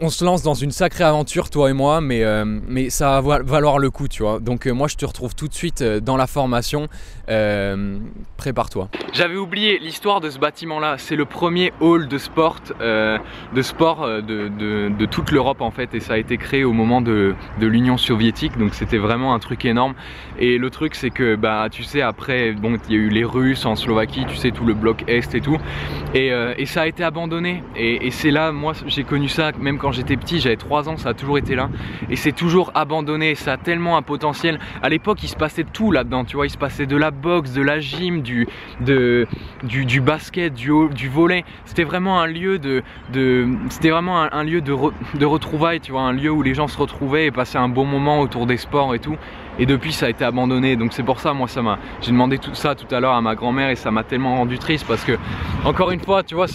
[0.00, 3.42] on, se lance dans une sacrée aventure, toi et moi, mais, euh, mais ça va
[3.42, 4.38] valoir le coup, tu vois.
[4.38, 6.88] Donc euh, moi, je te retrouve tout de suite euh, dans la formation.
[8.36, 8.88] Prépare-toi.
[9.12, 10.96] J'avais oublié l'histoire de ce bâtiment-là.
[10.98, 16.14] C'est le premier hall de sport, de, sport de, toute l'Europe en fait, et ça
[16.14, 18.58] a été créé au moment de, l'Union soviétique.
[18.58, 19.94] Donc c'était vraiment un truc énorme.
[20.38, 23.24] Et le truc, c'est que bah tu sais, après, bon, il y a eu les
[23.24, 25.58] Russes en Slovaquie, tu sais, tout le bloc est et tout,
[26.14, 26.30] et,
[26.66, 27.62] ça a été abandonné.
[27.76, 30.96] Et, et c'est là, moi, j'ai connu ça même quand j'étais petit, j'avais 3 ans,
[30.96, 31.68] ça a toujours été là.
[32.08, 34.58] Et c'est toujours abandonné, ça a tellement un potentiel.
[34.82, 36.46] À l'époque, il se passait tout là-dedans, tu vois.
[36.46, 38.46] Il se passait de la boxe, de la gym, du,
[38.80, 39.26] de,
[39.62, 41.44] du, basket, du, du volet.
[41.64, 42.82] C'était vraiment un lieu de,
[43.12, 44.74] de c'était vraiment un, lieu de,
[45.14, 47.84] de retrouvailles, tu vois, un lieu où les gens se retrouvaient et passaient un bon
[47.84, 49.16] moment autour des sports et tout.
[49.58, 50.76] Et depuis, ça a été abandonné.
[50.76, 51.78] Donc c'est pour ça, moi, ça m'a.
[52.00, 54.58] J'ai demandé tout ça tout à l'heure à ma grand-mère et ça m'a tellement rendu
[54.58, 55.18] triste parce que,
[55.64, 56.46] encore une fois, tu vois,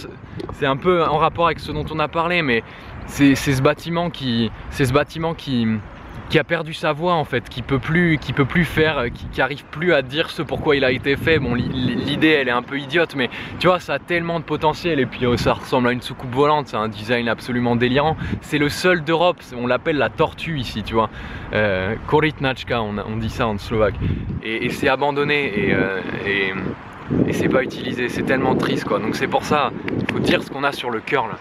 [0.54, 2.62] c'est un peu en rapport avec ce dont on a parlé, mais
[3.06, 5.66] c'est ce bâtiment qui, c'est ce bâtiment qui,
[6.28, 9.26] qui a perdu sa voix en fait, qui peut plus, qui peut plus faire, qui,
[9.26, 11.38] qui arrive plus à dire ce pourquoi il a été fait.
[11.38, 15.00] Bon, l'idée elle est un peu idiote, mais tu vois, ça a tellement de potentiel
[15.00, 18.16] et puis euh, ça ressemble à une soucoupe volante, c'est un design absolument délirant.
[18.40, 21.10] C'est le seul d'Europe, on l'appelle la tortue ici, tu vois.
[21.52, 23.94] Euh, on, dit ça en slovaque.
[24.42, 26.52] Et, c'est abandonné euh, et,
[27.28, 28.98] et c'est pas utilisé, c'est tellement triste quoi.
[28.98, 31.38] Donc c'est pour ça, il faut dire ce qu'on a sur le cœur là.